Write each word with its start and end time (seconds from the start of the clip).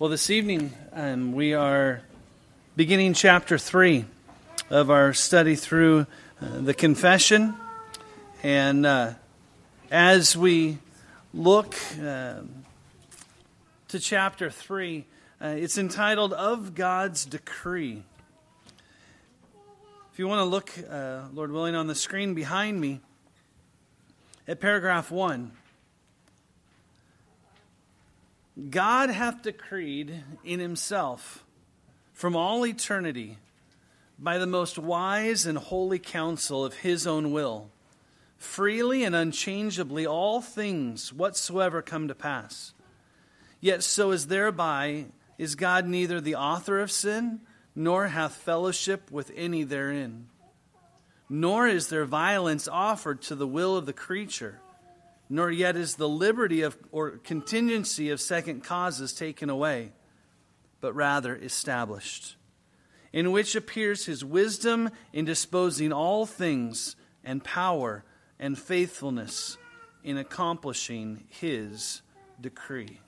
Well, 0.00 0.10
this 0.10 0.30
evening 0.30 0.72
um, 0.92 1.32
we 1.32 1.54
are 1.54 2.02
beginning 2.76 3.14
chapter 3.14 3.58
3 3.58 4.04
of 4.70 4.90
our 4.90 5.12
study 5.12 5.56
through 5.56 6.06
uh, 6.40 6.60
the 6.60 6.72
confession. 6.72 7.54
And 8.44 8.86
uh, 8.86 9.14
as 9.90 10.36
we 10.36 10.78
look 11.34 11.74
uh, 12.00 12.42
to 13.88 13.98
chapter 13.98 14.50
3, 14.50 15.04
uh, 15.42 15.46
it's 15.58 15.78
entitled 15.78 16.32
Of 16.32 16.76
God's 16.76 17.24
Decree. 17.24 18.04
If 20.12 20.18
you 20.20 20.28
want 20.28 20.38
to 20.38 20.44
look, 20.44 20.70
uh, 20.88 21.22
Lord 21.34 21.50
willing, 21.50 21.74
on 21.74 21.88
the 21.88 21.96
screen 21.96 22.34
behind 22.34 22.80
me 22.80 23.00
at 24.46 24.60
paragraph 24.60 25.10
1. 25.10 25.50
God 28.58 29.10
hath 29.10 29.42
decreed 29.42 30.24
in 30.44 30.58
himself 30.58 31.44
from 32.12 32.34
all 32.34 32.66
eternity 32.66 33.38
by 34.18 34.38
the 34.38 34.48
most 34.48 34.78
wise 34.78 35.46
and 35.46 35.56
holy 35.56 36.00
counsel 36.00 36.64
of 36.64 36.74
his 36.78 37.06
own 37.06 37.30
will, 37.30 37.70
freely 38.36 39.04
and 39.04 39.14
unchangeably 39.14 40.04
all 40.04 40.40
things 40.40 41.12
whatsoever 41.12 41.82
come 41.82 42.08
to 42.08 42.16
pass. 42.16 42.74
Yet 43.60 43.84
so 43.84 44.10
as 44.10 44.26
thereby 44.26 45.06
is 45.38 45.54
God 45.54 45.86
neither 45.86 46.20
the 46.20 46.34
author 46.34 46.80
of 46.80 46.90
sin, 46.90 47.40
nor 47.76 48.08
hath 48.08 48.34
fellowship 48.34 49.08
with 49.08 49.30
any 49.36 49.62
therein. 49.62 50.26
Nor 51.28 51.68
is 51.68 51.88
there 51.88 52.04
violence 52.04 52.66
offered 52.66 53.22
to 53.22 53.36
the 53.36 53.46
will 53.46 53.76
of 53.76 53.86
the 53.86 53.92
creature 53.92 54.60
nor 55.28 55.50
yet 55.50 55.76
is 55.76 55.96
the 55.96 56.08
liberty 56.08 56.62
of 56.62 56.76
or 56.90 57.18
contingency 57.18 58.10
of 58.10 58.20
second 58.20 58.64
causes 58.64 59.12
taken 59.12 59.50
away, 59.50 59.92
but 60.80 60.94
rather 60.94 61.36
established, 61.36 62.36
in 63.12 63.32
which 63.32 63.54
appears 63.54 64.06
his 64.06 64.24
wisdom 64.24 64.90
in 65.12 65.24
disposing 65.24 65.92
all 65.92 66.26
things, 66.26 66.96
and 67.24 67.44
power 67.44 68.04
and 68.38 68.58
faithfulness 68.58 69.58
in 70.02 70.16
accomplishing 70.16 71.24
his 71.28 72.00
decree. 72.40 73.00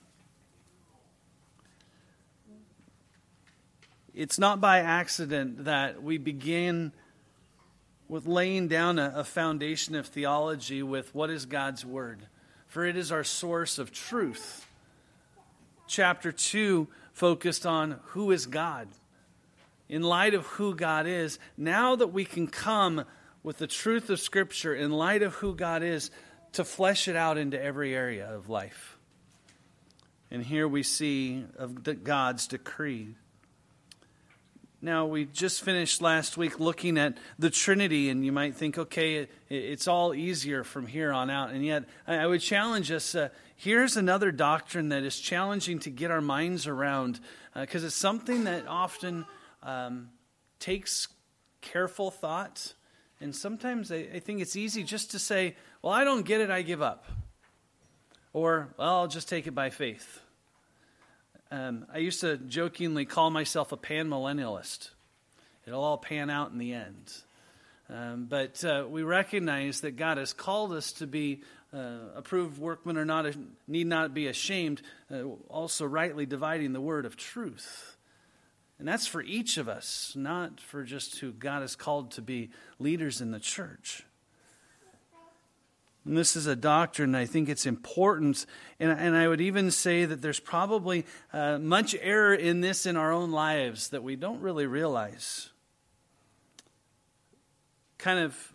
It's 4.12 4.38
not 4.38 4.60
by 4.60 4.80
accident 4.80 5.64
that 5.64 6.02
we 6.02 6.18
begin 6.18 6.92
with 8.10 8.26
laying 8.26 8.66
down 8.66 8.98
a, 8.98 9.12
a 9.14 9.24
foundation 9.24 9.94
of 9.94 10.04
theology 10.04 10.82
with 10.82 11.14
what 11.14 11.30
is 11.30 11.46
God's 11.46 11.86
Word, 11.86 12.26
for 12.66 12.84
it 12.84 12.96
is 12.96 13.12
our 13.12 13.22
source 13.22 13.78
of 13.78 13.92
truth. 13.92 14.66
Chapter 15.86 16.32
2 16.32 16.88
focused 17.12 17.64
on 17.64 18.00
who 18.06 18.32
is 18.32 18.46
God. 18.46 18.88
In 19.88 20.02
light 20.02 20.34
of 20.34 20.44
who 20.46 20.74
God 20.74 21.06
is, 21.06 21.38
now 21.56 21.94
that 21.94 22.08
we 22.08 22.24
can 22.24 22.48
come 22.48 23.04
with 23.44 23.58
the 23.58 23.68
truth 23.68 24.10
of 24.10 24.18
Scripture 24.18 24.74
in 24.74 24.90
light 24.90 25.22
of 25.22 25.34
who 25.34 25.54
God 25.54 25.84
is, 25.84 26.10
to 26.52 26.64
flesh 26.64 27.06
it 27.06 27.14
out 27.14 27.38
into 27.38 27.62
every 27.62 27.94
area 27.94 28.28
of 28.28 28.48
life. 28.48 28.98
And 30.32 30.42
here 30.42 30.66
we 30.66 30.82
see 30.82 31.44
of 31.56 32.02
God's 32.02 32.48
decree. 32.48 33.14
Now, 34.82 35.04
we 35.04 35.26
just 35.26 35.62
finished 35.62 36.00
last 36.00 36.38
week 36.38 36.58
looking 36.58 36.96
at 36.96 37.18
the 37.38 37.50
Trinity, 37.50 38.08
and 38.08 38.24
you 38.24 38.32
might 38.32 38.54
think, 38.54 38.78
okay, 38.78 39.28
it's 39.50 39.86
all 39.86 40.14
easier 40.14 40.64
from 40.64 40.86
here 40.86 41.12
on 41.12 41.28
out. 41.28 41.50
And 41.50 41.64
yet, 41.64 41.84
I 42.06 42.26
would 42.26 42.40
challenge 42.40 42.90
us 42.90 43.14
uh, 43.14 43.28
here's 43.60 43.98
another 43.98 44.32
doctrine 44.32 44.88
that 44.88 45.02
is 45.02 45.20
challenging 45.20 45.78
to 45.80 45.90
get 45.90 46.10
our 46.10 46.22
minds 46.22 46.66
around 46.66 47.20
because 47.54 47.84
uh, 47.84 47.88
it's 47.88 47.94
something 47.94 48.44
that 48.44 48.66
often 48.66 49.26
um, 49.62 50.08
takes 50.58 51.08
careful 51.60 52.10
thought. 52.10 52.72
And 53.20 53.36
sometimes 53.36 53.92
I, 53.92 54.08
I 54.14 54.18
think 54.18 54.40
it's 54.40 54.56
easy 54.56 54.82
just 54.82 55.10
to 55.10 55.18
say, 55.18 55.56
well, 55.82 55.92
I 55.92 56.04
don't 56.04 56.24
get 56.24 56.40
it, 56.40 56.50
I 56.50 56.62
give 56.62 56.80
up. 56.80 57.04
Or, 58.32 58.74
well, 58.78 59.00
I'll 59.00 59.08
just 59.08 59.28
take 59.28 59.46
it 59.46 59.54
by 59.54 59.68
faith. 59.68 60.20
Um, 61.52 61.86
I 61.92 61.98
used 61.98 62.20
to 62.20 62.36
jokingly 62.36 63.04
call 63.04 63.30
myself 63.30 63.72
a 63.72 63.76
pan 63.76 64.08
millennialist. 64.08 64.90
It'll 65.66 65.82
all 65.82 65.98
pan 65.98 66.30
out 66.30 66.52
in 66.52 66.58
the 66.58 66.74
end. 66.74 67.12
Um, 67.88 68.26
but 68.28 68.64
uh, 68.64 68.86
we 68.88 69.02
recognize 69.02 69.80
that 69.80 69.96
God 69.96 70.18
has 70.18 70.32
called 70.32 70.72
us 70.72 70.92
to 70.94 71.08
be 71.08 71.42
uh, 71.74 71.98
approved 72.14 72.58
workmen 72.58 72.96
or 72.96 73.04
not 73.04 73.26
need 73.66 73.86
not 73.86 74.14
be 74.14 74.28
ashamed, 74.28 74.82
uh, 75.10 75.24
also 75.48 75.84
rightly 75.86 76.24
dividing 76.24 76.72
the 76.72 76.80
word 76.80 77.04
of 77.04 77.16
truth. 77.16 77.96
And 78.78 78.86
that's 78.86 79.06
for 79.06 79.22
each 79.22 79.58
of 79.58 79.68
us, 79.68 80.14
not 80.16 80.60
for 80.60 80.84
just 80.84 81.18
who 81.18 81.32
God 81.32 81.62
has 81.62 81.76
called 81.76 82.12
to 82.12 82.22
be 82.22 82.50
leaders 82.78 83.20
in 83.20 83.30
the 83.30 83.40
church. 83.40 84.04
And 86.04 86.16
this 86.16 86.34
is 86.34 86.46
a 86.46 86.56
doctrine, 86.56 87.14
I 87.14 87.26
think 87.26 87.48
it's 87.48 87.66
important. 87.66 88.46
And, 88.78 88.90
and 88.90 89.14
I 89.14 89.28
would 89.28 89.40
even 89.40 89.70
say 89.70 90.06
that 90.06 90.22
there's 90.22 90.40
probably 90.40 91.04
uh, 91.32 91.58
much 91.58 91.94
error 92.00 92.34
in 92.34 92.62
this 92.62 92.86
in 92.86 92.96
our 92.96 93.12
own 93.12 93.30
lives 93.30 93.88
that 93.88 94.02
we 94.02 94.16
don't 94.16 94.40
really 94.40 94.66
realize. 94.66 95.50
Kind 97.98 98.20
of 98.20 98.52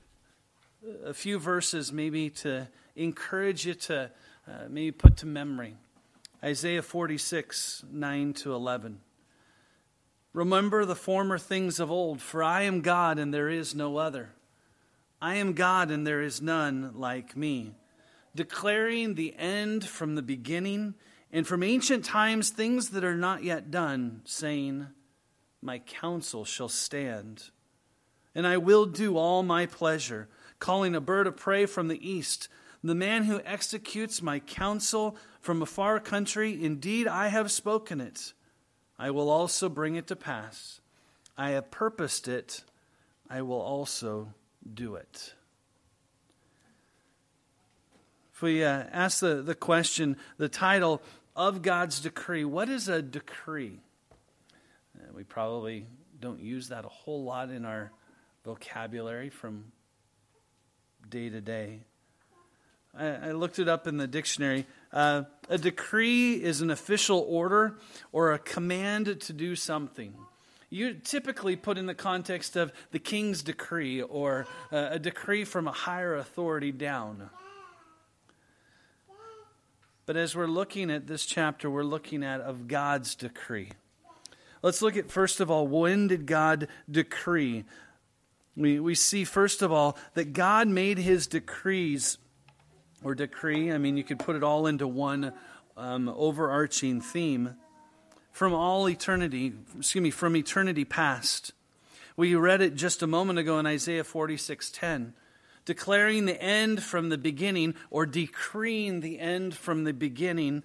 a 1.05 1.13
few 1.13 1.38
verses, 1.38 1.94
maybe 1.94 2.31
to 2.31 2.67
encourage 2.95 3.66
you 3.66 3.75
to 3.75 4.09
uh, 4.47 4.51
maybe 4.69 4.91
put 4.91 5.17
to 5.17 5.25
memory. 5.28 5.75
Isaiah 6.44 6.81
46, 6.81 7.85
9 7.91 8.34
to 8.34 8.53
11. 8.53 9.00
Remember 10.34 10.84
the 10.84 10.95
former 10.95 11.38
things 11.38 11.79
of 11.79 11.89
old, 11.89 12.22
for 12.22 12.44
I 12.44 12.63
am 12.63 12.81
God 12.81 13.17
and 13.19 13.34
there 13.34 13.50
is 13.50 13.73
no 13.73 13.97
other. 13.97 14.31
I 15.22 15.36
am 15.36 15.53
God 15.53 15.92
and 15.92 16.06
there 16.06 16.22
is 16.22 16.42
none 16.42 16.92
like 16.96 17.38
me, 17.38 17.76
declaring 18.36 19.16
the 19.16 19.36
end 19.38 19.88
from 19.88 20.16
the 20.16 20.22
beginning 20.22 20.96
and 21.31 21.48
from 21.48 21.64
ancient 21.64 22.06
times 22.06 22.50
things 22.50 22.90
that 22.90 23.03
are 23.03 23.16
not 23.16 23.44
yet 23.44 23.72
done, 23.72 24.22
saying, 24.26 24.88
My 25.62 25.80
counsel 25.80 26.46
shall 26.46 26.70
stand, 26.70 27.50
and 28.34 28.46
I 28.46 28.58
will 28.58 28.86
do 28.86 29.18
all 29.18 29.44
my 29.44 29.66
pleasure, 29.66 30.28
calling 30.59 30.96
a 30.96 31.02
bird 31.02 31.28
of 31.28 31.38
prey 31.38 31.66
from 31.66 31.88
the 31.88 32.09
east, 32.09 32.47
the 32.84 32.96
man 32.96 33.24
who 33.24 33.42
executes 33.46 34.22
my 34.22 34.40
counsel 34.40 35.18
from 35.42 35.62
a 35.62 35.66
far 35.66 36.00
country. 36.00 36.64
Indeed, 36.64 37.08
I 37.08 37.28
have 37.30 37.52
spoken 37.52 38.00
it. 38.00 38.34
I 39.00 39.12
will 39.12 39.30
also 39.30 39.70
bring 39.70 39.96
it 39.96 40.08
to 40.08 40.16
pass. 40.16 40.82
I 41.38 41.52
have 41.52 41.72
purposed 41.72 42.28
it. 42.28 42.64
I 43.30 43.42
will 43.42 43.62
also 43.62 44.34
do 44.72 44.96
it. 44.96 45.34
If 48.34 48.42
we 48.42 48.64
uh, 48.64 48.84
ask 48.92 49.20
the, 49.20 49.42
the 49.42 49.56
question, 49.56 50.18
the 50.38 50.50
title 50.50 51.02
of 51.36 51.62
God's 51.62 52.02
decree, 52.02 52.44
what 52.44 52.68
is 52.68 52.90
a 52.90 53.02
decree? 53.02 53.80
Uh, 54.98 55.14
we 55.14 55.24
probably 55.24 55.86
don't 56.20 56.40
use 56.40 56.70
that 56.70 56.84
a 56.84 56.90
whole 56.90 57.24
lot 57.24 57.50
in 57.50 57.64
our 57.64 57.92
vocabulary 58.44 59.30
from 59.30 59.66
day 61.08 61.30
to 61.30 61.40
day. 61.40 61.82
I, 62.94 63.06
I 63.08 63.32
looked 63.32 63.59
it 63.59 63.70
up 63.70 63.88
in 63.88 63.97
the 63.97 64.08
dictionary. 64.08 64.66
Uh, 64.92 65.24
a 65.50 65.58
decree 65.58 66.34
is 66.34 66.62
an 66.62 66.72
official 66.72 67.26
order 67.30 67.78
or 68.12 68.34
a 68.34 68.40
command 68.40 69.22
to 69.22 69.34
do 69.34 69.56
something 69.56 70.14
you 70.75 70.94
typically 70.94 71.56
put 71.56 71.78
in 71.78 71.86
the 71.86 71.96
context 71.96 72.58
of 72.58 72.74
the 72.91 73.00
king's 73.00 73.41
decree 73.41 74.02
or 74.02 74.46
uh, 74.74 74.90
a 74.91 75.00
decree 75.00 75.46
from 75.46 75.68
a 75.69 75.72
higher 75.72 76.16
authority 76.16 76.74
down. 76.74 77.30
But 80.05 80.17
as 80.17 80.35
we're 80.35 80.47
looking 80.47 80.91
at 80.91 81.08
this 81.08 81.26
chapter, 81.26 81.70
we're 81.70 81.84
looking 81.84 82.23
at 82.23 82.41
of 82.41 82.67
God's 82.67 83.16
decree. 83.16 83.72
Let's 84.61 84.82
look 84.82 84.97
at 84.97 85.09
first 85.09 85.40
of 85.40 85.49
all, 85.49 85.66
when 85.66 86.08
did 86.08 86.26
God 86.26 86.67
decree? 86.91 87.64
We, 88.58 88.79
we 88.79 88.96
see 88.96 89.23
first 89.23 89.61
of 89.61 89.72
all 89.72 89.97
that 90.14 90.34
God 90.34 90.67
made 90.67 90.97
his 90.97 91.26
decrees, 91.26 92.17
or 93.02 93.16
decree, 93.16 93.72
I 93.72 93.78
mean, 93.78 93.96
you 93.96 94.03
could 94.03 94.20
put 94.20 94.35
it 94.35 94.44
all 94.44 94.67
into 94.67 94.88
one 94.88 95.32
um, 95.78 96.09
overarching 96.09 96.99
theme 96.99 97.55
from 98.35 98.53
all 98.53 98.90
eternity, 98.90 99.53
excuse 99.78 100.03
me, 100.03 100.11
from 100.11 100.35
eternity 100.35 100.84
past. 100.84 101.53
We 102.17 102.35
read 102.35 102.61
it 102.61 102.76
just 102.76 103.02
a 103.02 103.08
moment 103.08 103.40
ago 103.40 103.59
in 103.59 103.66
Isaiah 103.66 104.03
46:10, 104.03 105.14
declaring 105.64 106.26
the 106.26 106.41
end 106.41 106.84
from 106.84 107.08
the 107.08 107.17
beginning 107.17 107.76
or 107.90 108.05
decreeing 108.05 108.99
the 108.99 109.22
end 109.22 109.55
from 109.55 109.85
the 109.85 109.93
beginning 109.93 110.64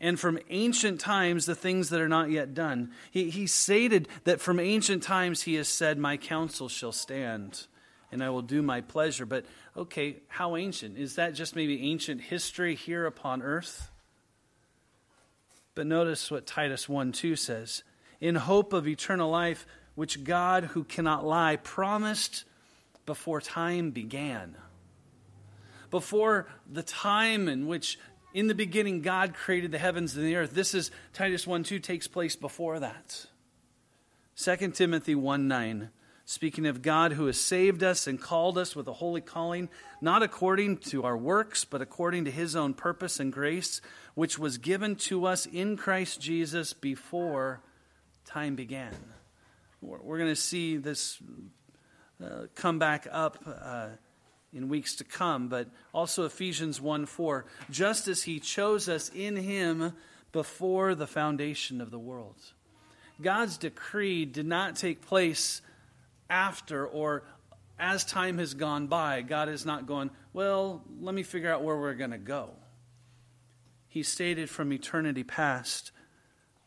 and 0.00 0.18
from 0.18 0.40
ancient 0.50 0.98
times 0.98 1.46
the 1.46 1.54
things 1.54 1.90
that 1.90 2.00
are 2.00 2.08
not 2.08 2.30
yet 2.30 2.54
done. 2.54 2.90
He, 3.12 3.30
he 3.30 3.46
stated 3.46 4.08
that 4.24 4.40
from 4.40 4.58
ancient 4.58 5.04
times 5.04 5.42
he 5.42 5.54
has 5.54 5.68
said, 5.68 5.98
My 5.98 6.16
counsel 6.16 6.68
shall 6.68 6.90
stand 6.90 7.68
and 8.10 8.20
I 8.20 8.30
will 8.30 8.42
do 8.42 8.62
my 8.62 8.80
pleasure. 8.80 9.26
But 9.26 9.46
okay, 9.76 10.16
how 10.26 10.56
ancient? 10.56 10.98
Is 10.98 11.14
that 11.14 11.34
just 11.34 11.54
maybe 11.54 11.88
ancient 11.88 12.20
history 12.22 12.74
here 12.74 13.06
upon 13.06 13.42
earth? 13.42 13.92
But 15.76 15.86
notice 15.86 16.30
what 16.30 16.46
Titus 16.46 16.88
1 16.88 17.12
2 17.12 17.36
says 17.36 17.84
In 18.18 18.34
hope 18.34 18.72
of 18.72 18.88
eternal 18.88 19.30
life, 19.30 19.66
which 19.94 20.24
God, 20.24 20.64
who 20.64 20.82
cannot 20.82 21.24
lie, 21.24 21.56
promised 21.56 22.44
before 23.04 23.40
time 23.40 23.90
began. 23.92 24.56
Before 25.90 26.48
the 26.68 26.82
time 26.82 27.46
in 27.46 27.68
which, 27.68 27.98
in 28.34 28.48
the 28.48 28.54
beginning, 28.54 29.02
God 29.02 29.34
created 29.34 29.70
the 29.70 29.78
heavens 29.78 30.16
and 30.16 30.26
the 30.26 30.36
earth. 30.36 30.54
This 30.54 30.74
is 30.74 30.90
Titus 31.12 31.46
1 31.46 31.62
2 31.62 31.78
takes 31.78 32.08
place 32.08 32.34
before 32.34 32.80
that. 32.80 33.26
2 34.36 34.70
Timothy 34.72 35.14
1 35.14 35.46
9 35.46 35.90
speaking 36.26 36.66
of 36.66 36.82
God 36.82 37.12
who 37.12 37.26
has 37.26 37.40
saved 37.40 37.84
us 37.84 38.08
and 38.08 38.20
called 38.20 38.58
us 38.58 38.74
with 38.74 38.88
a 38.88 38.92
holy 38.92 39.20
calling, 39.20 39.68
not 40.00 40.24
according 40.24 40.76
to 40.78 41.04
our 41.04 41.16
works, 41.16 41.64
but 41.64 41.80
according 41.80 42.24
to 42.24 42.32
his 42.32 42.56
own 42.56 42.74
purpose 42.74 43.20
and 43.20 43.32
grace, 43.32 43.80
which 44.14 44.36
was 44.36 44.58
given 44.58 44.96
to 44.96 45.24
us 45.24 45.46
in 45.46 45.76
Christ 45.76 46.20
Jesus 46.20 46.72
before 46.72 47.60
time 48.24 48.56
began. 48.56 48.92
We're 49.80 50.18
going 50.18 50.30
to 50.30 50.36
see 50.36 50.78
this 50.78 51.18
uh, 52.22 52.46
come 52.56 52.80
back 52.80 53.06
up 53.10 53.38
uh, 53.46 53.88
in 54.52 54.68
weeks 54.68 54.96
to 54.96 55.04
come, 55.04 55.46
but 55.48 55.68
also 55.94 56.24
Ephesians 56.24 56.80
1 56.80 57.06
4, 57.06 57.46
just 57.70 58.08
as 58.08 58.24
he 58.24 58.40
chose 58.40 58.88
us 58.88 59.12
in 59.14 59.36
him 59.36 59.92
before 60.32 60.96
the 60.96 61.06
foundation 61.06 61.80
of 61.80 61.92
the 61.92 62.00
world. 62.00 62.34
God's 63.22 63.58
decree 63.58 64.24
did 64.24 64.46
not 64.46 64.74
take 64.74 65.06
place 65.06 65.62
after 66.28 66.86
or 66.86 67.24
as 67.78 68.04
time 68.04 68.38
has 68.38 68.54
gone 68.54 68.86
by. 68.86 69.22
God 69.22 69.48
is 69.48 69.66
not 69.66 69.86
going, 69.86 70.10
well, 70.32 70.82
let 71.00 71.14
me 71.14 71.22
figure 71.22 71.52
out 71.52 71.62
where 71.62 71.76
we're 71.76 71.94
going 71.94 72.10
to 72.10 72.18
go. 72.18 72.50
He 73.88 74.02
stated 74.02 74.50
from 74.50 74.72
eternity 74.72 75.24
past 75.24 75.92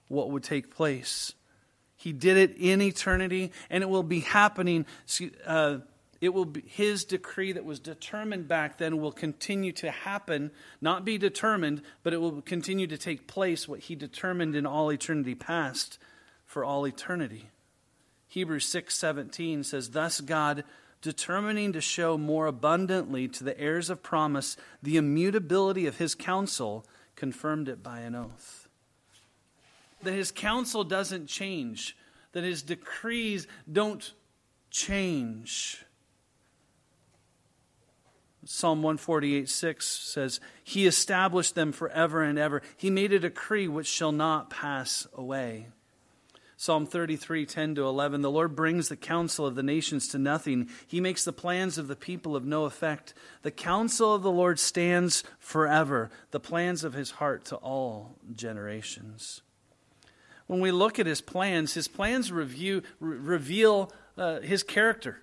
what 0.08 0.30
would 0.32 0.44
take 0.44 0.74
place. 0.74 1.34
He 1.96 2.14
did 2.14 2.38
it 2.38 2.56
in 2.58 2.82
eternity, 2.82 3.52
and 3.70 3.84
it 3.84 3.90
will 3.90 4.04
be 4.04 4.22
happening. 4.22 4.86
Uh, 5.46 5.80
it 6.22 6.34
will 6.34 6.46
be 6.46 6.64
his 6.66 7.06
decree 7.06 7.52
that 7.54 7.66
was 7.66 7.80
determined 7.80 8.48
back 8.48 8.78
then 8.78 9.00
will 9.00 9.12
continue 9.12 9.72
to 9.74 9.92
happen, 9.92 10.52
not 10.82 11.06
be 11.06 11.18
determined, 11.18 11.82
but 12.04 12.14
it 12.14 12.22
will 12.22 12.42
continue 12.42 12.88
to 12.88 12.98
take 12.98 13.28
place 13.28 13.68
what 13.68 13.82
he 13.82 13.96
determined 13.96 14.56
in 14.56 14.66
all 14.66 14.92
eternity 14.92 15.36
past 15.36 15.98
for 16.46 16.64
all 16.64 16.86
eternity. 16.88 17.50
Hebrews 18.30 18.66
6:17 18.68 19.66
says 19.66 19.90
thus 19.90 20.22
God 20.22 20.64
determining 21.02 21.74
to 21.74 21.82
show 21.82 22.18
more 22.18 22.46
abundantly 22.46 23.28
to 23.28 23.44
the 23.44 23.60
heirs 23.60 23.90
of 23.90 24.04
promise 24.04 24.56
the 24.84 24.98
immutability 24.98 25.88
of 25.88 25.98
his 25.98 26.14
counsel 26.14 26.86
confirmed 27.16 27.68
it 27.68 27.82
by 27.82 28.00
an 28.02 28.16
oath. 28.16 28.70
That 30.04 30.14
his 30.14 30.32
counsel 30.32 30.84
doesn't 30.84 31.28
change, 31.28 31.98
that 32.34 32.44
his 32.44 32.62
decrees 32.62 33.48
don't 33.72 34.14
change. 34.70 35.84
Psalm 38.46 38.84
148 38.84 39.50
6 39.50 39.86
says, 39.86 40.40
He 40.64 40.86
established 40.86 41.56
them 41.56 41.72
forever 41.72 42.24
and 42.24 42.40
ever. 42.40 42.62
He 42.78 42.90
made 42.90 43.12
a 43.12 43.20
decree 43.20 43.68
which 43.68 43.88
shall 43.88 44.12
not 44.12 44.50
pass 44.50 45.08
away. 45.14 45.68
Psalm 46.62 46.86
33, 46.86 47.46
10 47.46 47.76
to 47.76 47.86
11. 47.86 48.22
The 48.22 48.30
Lord 48.30 48.54
brings 48.54 48.90
the 48.90 48.98
counsel 48.98 49.46
of 49.46 49.56
the 49.56 49.64
nations 49.64 50.10
to 50.10 50.18
nothing. 50.20 50.68
He 50.86 51.00
makes 51.00 51.24
the 51.24 51.32
plans 51.32 51.78
of 51.78 51.88
the 51.88 51.96
people 51.96 52.36
of 52.36 52.44
no 52.44 52.66
effect. 52.66 53.14
The 53.44 53.50
counsel 53.50 54.14
of 54.14 54.24
the 54.24 54.32
Lord 54.32 54.60
stands 54.60 55.24
forever, 55.40 56.10
the 56.32 56.40
plans 56.42 56.84
of 56.84 56.92
his 56.92 57.12
heart 57.12 57.46
to 57.46 57.56
all 57.56 58.18
generations. 58.36 59.42
When 60.48 60.60
we 60.60 60.74
look 60.74 61.00
at 61.00 61.06
his 61.06 61.22
plans, 61.22 61.76
his 61.76 61.88
plans 61.88 62.30
review, 62.30 62.84
re- 63.00 63.16
reveal 63.16 63.94
uh, 64.18 64.42
his 64.42 64.62
character. 64.62 65.22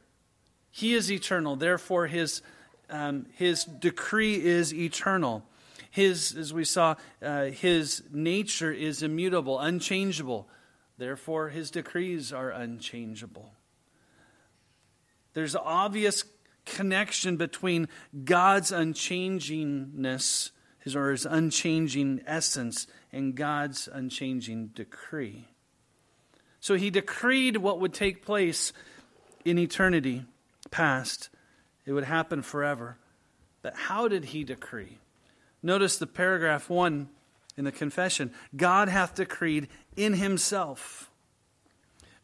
He 0.70 0.94
is 0.94 1.12
eternal, 1.12 1.54
therefore, 1.54 2.06
his, 2.06 2.40
um, 2.88 3.26
his 3.34 3.64
decree 3.64 4.42
is 4.42 4.72
eternal. 4.72 5.44
His, 5.90 6.34
as 6.34 6.54
we 6.54 6.64
saw, 6.64 6.94
uh, 7.20 7.44
his 7.44 8.04
nature 8.10 8.72
is 8.72 9.02
immutable, 9.02 9.60
unchangeable. 9.60 10.48
Therefore, 10.98 11.50
his 11.50 11.70
decrees 11.70 12.32
are 12.32 12.50
unchangeable. 12.50 13.52
There's 15.34 15.54
obvious 15.54 16.24
connection 16.64 17.36
between 17.36 17.88
God's 18.24 18.72
unchangingness, 18.72 20.50
his 20.78 20.96
or 20.96 21.10
his 21.10 21.26
unchanging 21.26 22.22
essence, 22.26 22.86
and 23.12 23.34
God's 23.34 23.88
unchanging 23.92 24.68
decree. 24.68 25.48
So 26.60 26.74
he 26.74 26.90
decreed 26.90 27.58
what 27.58 27.80
would 27.80 27.94
take 27.94 28.24
place 28.24 28.72
in 29.44 29.58
eternity 29.58 30.24
past. 30.70 31.28
It 31.84 31.92
would 31.92 32.04
happen 32.04 32.42
forever. 32.42 32.98
But 33.62 33.74
how 33.76 34.08
did 34.08 34.26
he 34.26 34.42
decree? 34.42 34.98
Notice 35.62 35.98
the 35.98 36.06
paragraph 36.06 36.68
1 36.68 37.08
in 37.56 37.64
the 37.64 37.72
confession 37.72 38.32
God 38.54 38.88
hath 38.88 39.14
decreed 39.14 39.68
in 39.96 40.14
himself. 40.14 41.10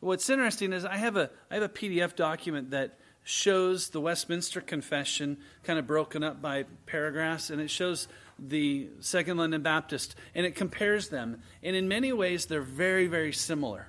What's 0.01 0.29
interesting 0.29 0.73
is 0.73 0.85
I 0.85 0.97
have 0.97 1.17
a, 1.17 1.31
I 1.51 1.55
have 1.55 1.63
a 1.63 1.69
PDF 1.69 2.17
document 2.17 2.71
that 2.71 2.99
shows 3.25 3.91
the 3.91 4.01
Westminster 4.01 4.61
Confession 4.61 5.39
kind 5.63 5.79
of 5.79 5.87
broken 5.87 6.25
up 6.25 6.43
by 6.43 6.65
paragraphs, 6.87 7.51
and 7.51 7.61
it 7.61 7.71
shows 7.71 8.09
the 8.39 8.89
Second 9.01 9.37
London 9.37 9.63
Baptist, 9.63 10.17
and 10.35 10.45
it 10.45 10.55
compares 10.55 11.09
them. 11.09 11.41
And 11.63 11.77
in 11.77 11.87
many 11.87 12.13
ways, 12.13 12.47
they're 12.47 12.63
very, 12.63 13.07
very 13.07 13.33
similar. 13.33 13.89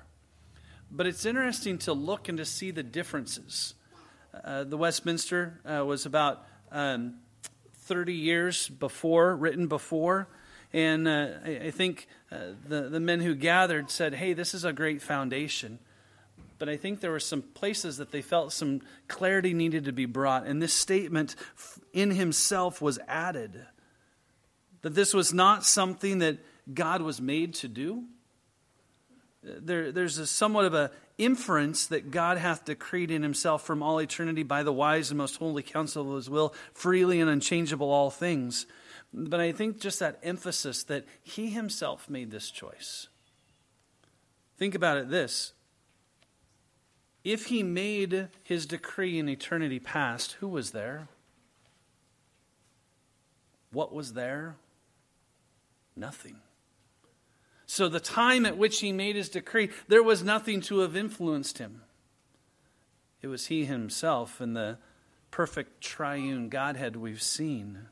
But 0.90 1.06
it's 1.06 1.26
interesting 1.26 1.78
to 1.78 1.92
look 1.92 2.28
and 2.28 2.38
to 2.38 2.44
see 2.44 2.70
the 2.70 2.84
differences. 2.84 3.74
Uh, 4.44 4.64
the 4.64 4.76
Westminster 4.76 5.60
uh, 5.64 5.84
was 5.84 6.06
about 6.06 6.46
um, 6.70 7.14
30 7.72 8.14
years 8.14 8.68
before, 8.68 9.34
written 9.34 9.66
before. 9.66 10.28
And 10.74 11.06
uh, 11.06 11.28
I, 11.44 11.50
I, 11.66 11.70
think 11.70 12.08
uh, 12.32 12.38
the, 12.66 12.88
the 12.88 12.98
men 12.98 13.20
who 13.20 13.36
gathered 13.36 13.92
said, 13.92 14.12
hey, 14.12 14.32
this 14.32 14.54
is 14.54 14.64
a 14.64 14.72
great 14.72 15.00
foundation. 15.00 15.78
But 16.58 16.68
I 16.68 16.76
think 16.76 16.98
there 16.98 17.12
were 17.12 17.20
some 17.20 17.42
places 17.42 17.98
that 17.98 18.10
they 18.10 18.22
felt 18.22 18.52
some 18.52 18.80
clarity 19.06 19.54
needed 19.54 19.84
to 19.84 19.92
be 19.92 20.04
brought. 20.04 20.46
And 20.46 20.60
this 20.60 20.72
statement 20.72 21.36
in 21.92 22.10
himself 22.10 22.82
was 22.82 22.98
added. 23.06 23.64
That 24.82 24.96
this 24.96 25.14
was 25.14 25.32
not 25.32 25.64
something 25.64 26.18
that 26.18 26.38
God 26.72 27.02
was 27.02 27.20
made 27.20 27.54
to 27.54 27.68
do. 27.68 28.06
There, 29.44 29.92
there's 29.92 30.18
a 30.18 30.26
somewhat 30.26 30.64
of 30.64 30.74
a 30.74 30.90
inference 31.18 31.86
that 31.86 32.10
God 32.10 32.36
hath 32.36 32.64
decreed 32.64 33.12
in 33.12 33.22
himself 33.22 33.62
from 33.62 33.80
all 33.80 34.00
eternity 34.00 34.42
by 34.42 34.64
the 34.64 34.72
wise 34.72 35.10
and 35.12 35.18
most 35.18 35.36
holy 35.36 35.62
counsel 35.62 36.10
of 36.10 36.16
his 36.16 36.28
will, 36.28 36.52
freely 36.72 37.20
and 37.20 37.30
unchangeable 37.30 37.88
all 37.88 38.10
things. 38.10 38.66
But 39.16 39.38
I 39.38 39.52
think 39.52 39.80
just 39.80 40.00
that 40.00 40.18
emphasis 40.24 40.82
that 40.84 41.04
he 41.22 41.50
himself 41.50 42.10
made 42.10 42.32
this 42.32 42.50
choice. 42.50 43.06
Think 44.58 44.74
about 44.74 44.98
it 44.98 45.08
this 45.08 45.52
if 47.22 47.46
he 47.46 47.62
made 47.62 48.28
his 48.42 48.66
decree 48.66 49.18
in 49.18 49.28
eternity 49.28 49.78
past, 49.78 50.32
who 50.40 50.48
was 50.48 50.72
there? 50.72 51.08
What 53.72 53.94
was 53.94 54.12
there? 54.12 54.56
Nothing. 55.96 56.36
So, 57.66 57.88
the 57.88 58.00
time 58.00 58.44
at 58.44 58.58
which 58.58 58.80
he 58.80 58.92
made 58.92 59.16
his 59.16 59.30
decree, 59.30 59.70
there 59.88 60.02
was 60.02 60.22
nothing 60.22 60.60
to 60.62 60.80
have 60.80 60.94
influenced 60.94 61.58
him. 61.58 61.82
It 63.22 63.28
was 63.28 63.46
he 63.46 63.64
himself 63.64 64.40
and 64.40 64.54
the 64.54 64.76
perfect 65.30 65.80
triune 65.80 66.50
Godhead 66.50 66.94
we've 66.94 67.22
seen. 67.22 67.86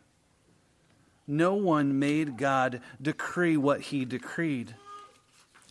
No 1.26 1.54
one 1.54 1.98
made 1.98 2.36
God 2.36 2.80
decree 3.00 3.56
what 3.56 3.80
he 3.80 4.04
decreed. 4.04 4.74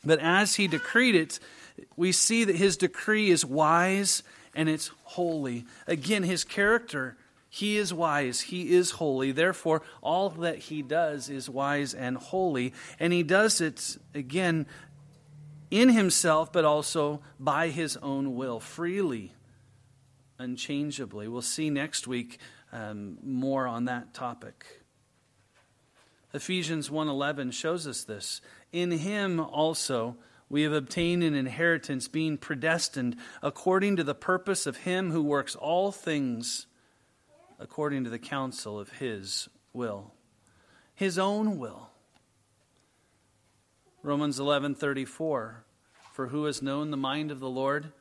But 0.04 0.20
as 0.20 0.56
he 0.56 0.68
decreed 0.68 1.16
it, 1.16 1.40
we 1.96 2.12
see 2.12 2.44
that 2.44 2.56
his 2.56 2.78
decree 2.78 3.30
is 3.30 3.46
wise 3.46 4.24
and 4.56 4.68
it's 4.68 4.92
holy. 5.04 5.66
Again, 5.88 6.24
his 6.24 6.44
character, 6.44 7.18
he 7.50 7.78
is 7.78 7.94
wise, 7.94 8.42
he 8.42 8.74
is 8.74 8.92
holy. 8.92 9.32
Therefore, 9.32 9.82
all 10.02 10.30
that 10.30 10.58
he 10.58 10.82
does 10.82 11.30
is 11.30 11.50
wise 11.50 11.94
and 11.94 12.18
holy. 12.18 12.74
And 13.00 13.14
he 13.14 13.24
does 13.24 13.62
it, 13.62 13.98
again, 14.16 14.66
in 15.70 15.90
himself, 15.90 16.52
but 16.52 16.66
also 16.66 17.22
by 17.40 17.70
his 17.70 17.98
own 17.98 18.36
will, 18.36 18.60
freely, 18.60 19.34
unchangeably. 20.40 21.28
We'll 21.28 21.42
see 21.42 21.70
next 21.70 22.08
week 22.08 22.40
um, 22.74 23.18
more 23.24 23.68
on 23.68 23.86
that 23.86 24.14
topic. 24.14 24.81
Ephesians 26.34 26.90
1:11 26.90 27.52
shows 27.52 27.86
us 27.86 28.04
this. 28.04 28.42
In 28.72 28.92
him 28.92 29.40
also 29.40 30.18
we 30.50 30.64
have 30.64 30.74
obtained 30.74 31.24
an 31.24 31.34
inheritance 31.34 32.08
being 32.08 32.38
predestined 32.38 33.16
according 33.42 33.96
to 33.98 34.04
the 34.04 34.16
purpose 34.16 34.66
of 34.66 34.78
him 34.78 35.12
who 35.12 35.24
works 35.24 35.56
all 35.56 35.92
things 35.92 36.68
according 37.60 38.04
to 38.04 38.10
the 38.10 38.20
counsel 38.20 38.80
of 38.80 38.94
his 38.94 39.50
will. 39.74 40.14
His 40.94 41.18
own 41.18 41.58
will. 41.58 41.90
Romans 44.04 44.40
11:34 44.40 45.64
For 46.12 46.28
who 46.28 46.46
has 46.46 46.62
known 46.62 46.92
the 46.92 46.98
mind 46.98 47.32
of 47.32 47.40
the 47.40 47.50
Lord 47.50 47.94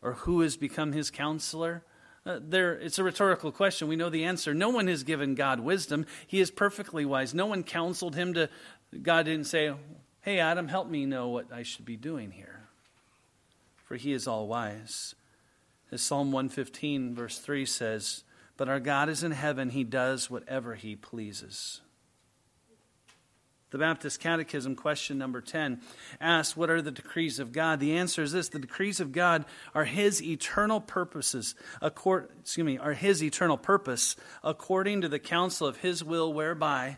or 0.00 0.14
who 0.14 0.40
has 0.40 0.56
become 0.56 0.92
his 0.92 1.10
counselor? 1.10 1.84
Uh, 2.26 2.40
there, 2.42 2.72
it's 2.72 2.98
a 2.98 3.04
rhetorical 3.04 3.52
question. 3.52 3.86
We 3.86 3.94
know 3.94 4.10
the 4.10 4.24
answer. 4.24 4.52
No 4.52 4.70
one 4.70 4.88
has 4.88 5.04
given 5.04 5.36
God 5.36 5.60
wisdom. 5.60 6.06
He 6.26 6.40
is 6.40 6.50
perfectly 6.50 7.04
wise. 7.04 7.32
No 7.32 7.46
one 7.46 7.62
counseled 7.62 8.16
him 8.16 8.34
to. 8.34 8.48
God 9.00 9.26
didn't 9.26 9.46
say, 9.46 9.72
Hey, 10.22 10.40
Adam, 10.40 10.66
help 10.66 10.88
me 10.88 11.06
know 11.06 11.28
what 11.28 11.52
I 11.52 11.62
should 11.62 11.84
be 11.84 11.96
doing 11.96 12.32
here. 12.32 12.68
For 13.84 13.94
he 13.94 14.12
is 14.12 14.26
all 14.26 14.48
wise. 14.48 15.14
As 15.92 16.02
Psalm 16.02 16.32
115, 16.32 17.14
verse 17.14 17.38
3 17.38 17.64
says, 17.64 18.24
But 18.56 18.68
our 18.68 18.80
God 18.80 19.08
is 19.08 19.22
in 19.22 19.30
heaven. 19.30 19.70
He 19.70 19.84
does 19.84 20.28
whatever 20.28 20.74
he 20.74 20.96
pleases. 20.96 21.80
The 23.76 23.80
Baptist 23.80 24.20
Catechism, 24.20 24.74
question 24.74 25.18
number 25.18 25.42
10, 25.42 25.82
asks, 26.18 26.56
What 26.56 26.70
are 26.70 26.80
the 26.80 26.90
decrees 26.90 27.38
of 27.38 27.52
God? 27.52 27.78
The 27.78 27.98
answer 27.98 28.22
is 28.22 28.32
this 28.32 28.48
the 28.48 28.58
decrees 28.58 29.00
of 29.00 29.12
God 29.12 29.44
are 29.74 29.84
His 29.84 30.22
eternal 30.22 30.80
purposes, 30.80 31.54
excuse 31.82 32.64
me, 32.64 32.78
are 32.78 32.94
His 32.94 33.22
eternal 33.22 33.58
purpose 33.58 34.16
according 34.42 35.02
to 35.02 35.10
the 35.10 35.18
counsel 35.18 35.66
of 35.66 35.76
His 35.76 36.02
will, 36.02 36.32
whereby 36.32 36.96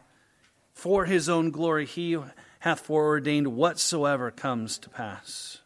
for 0.73 1.05
His 1.05 1.29
own 1.29 1.51
glory 1.51 1.85
He 1.85 2.17
hath 2.61 2.79
foreordained 2.79 3.49
whatsoever 3.49 4.31
comes 4.31 4.79
to 4.79 4.89
pass. 4.89 5.59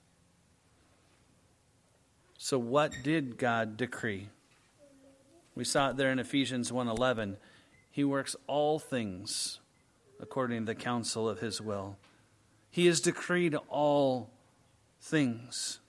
So, 2.39 2.59
what 2.59 2.91
did 3.03 3.37
God 3.37 3.77
decree? 3.77 4.31
We 5.55 5.65
saw 5.65 5.91
it 5.91 5.99
there 5.99 6.11
in 6.11 6.19
Ephesians 6.19 6.73
1:11. 6.73 7.37
He 7.91 8.03
works 8.03 8.35
all 8.47 8.79
things 8.79 9.59
according 10.23 10.61
to 10.61 10.67
the 10.67 10.75
counsel 10.75 11.29
of 11.29 11.41
his 11.41 11.61
will. 11.61 11.99
He 12.71 12.87
has 12.87 13.01
decreed 13.01 13.55
all 13.69 14.31
things. 15.01 15.81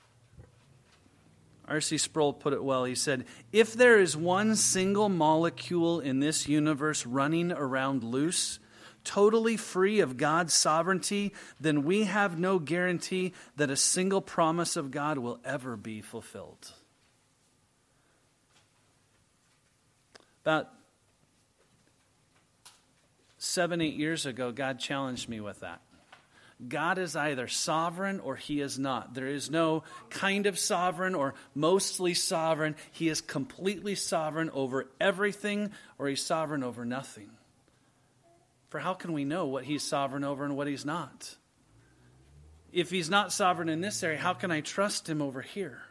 R.C. 1.66 1.98
Sproul 1.98 2.34
put 2.34 2.52
it 2.52 2.64
well. 2.64 2.84
He 2.84 2.96
said, 2.96 3.26
If 3.54 3.74
there 3.74 4.00
is 4.00 4.18
one 4.18 4.58
single 4.58 5.08
molecule 5.08 6.02
in 6.02 6.20
this 6.20 6.48
universe 6.50 7.06
running 7.06 7.54
around 7.54 8.04
loose, 8.04 8.60
totally 9.06 9.56
free 9.56 10.02
of 10.02 10.18
God's 10.18 10.54
sovereignty, 10.54 11.34
then 11.60 11.84
we 11.84 12.04
have 12.04 12.38
no 12.38 12.60
guarantee 12.60 13.34
that 13.56 13.70
a 13.70 13.78
single 13.78 14.22
promise 14.22 14.76
of 14.76 14.92
God 14.92 15.20
will 15.20 15.40
ever 15.46 15.78
be 15.78 16.02
fulfilled. 16.02 16.74
About 20.44 20.70
seven, 23.44 23.82
eight 23.82 23.96
years 23.96 24.26
ago, 24.26 24.52
God 24.52 24.80
challenged 24.80 25.28
me 25.28 25.42
with 25.42 25.60
that. 25.60 25.82
God 26.66 26.98
is 26.98 27.16
either 27.16 27.48
sovereign 27.50 28.22
or 28.22 28.38
he 28.38 28.62
is 28.62 28.80
not. 28.80 29.14
There 29.14 29.28
is 29.28 29.52
no 29.52 29.84
kind 30.10 30.46
of 30.46 30.58
sovereign 30.58 31.14
or 31.14 31.34
mostly 31.54 32.14
sovereign. 32.14 32.76
He 32.92 33.10
is 33.10 33.20
completely 33.20 33.96
sovereign 33.96 34.50
over 34.52 34.88
everything 35.02 35.72
or 35.98 36.08
he's 36.08 36.22
sovereign 36.22 36.64
over 36.64 36.86
nothing. 36.86 37.32
For 38.70 38.80
how 38.80 38.94
can 38.94 39.12
we 39.12 39.26
know 39.26 39.48
what 39.48 39.66
he's 39.66 39.84
sovereign 39.84 40.24
over 40.24 40.46
and 40.46 40.56
what 40.56 40.68
he's 40.68 40.86
not? 40.86 41.36
If 42.72 42.90
he's 42.90 43.10
not 43.10 43.34
sovereign 43.34 43.68
in 43.68 43.82
this 43.82 44.02
area, 44.04 44.18
how 44.18 44.34
can 44.34 44.52
I 44.52 44.62
trust 44.62 45.10
him 45.10 45.22
over 45.22 45.42
here? 45.42 45.82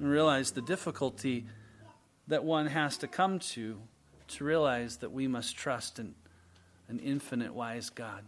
And 0.00 0.10
realize 0.10 0.50
the 0.50 0.62
difficulty 0.62 1.46
that 2.26 2.44
one 2.44 2.66
has 2.66 2.98
to 2.98 3.06
come 3.06 3.38
to 3.38 3.80
to 4.28 4.44
realize 4.44 4.98
that 4.98 5.12
we 5.12 5.28
must 5.28 5.56
trust 5.56 5.98
in 5.98 6.14
an 6.88 6.98
infinite 6.98 7.54
wise 7.54 7.90
God. 7.90 8.24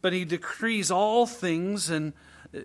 But 0.00 0.12
he 0.12 0.24
decrees 0.24 0.90
all 0.90 1.26
things, 1.26 1.90
and 1.90 2.12
uh, 2.54 2.60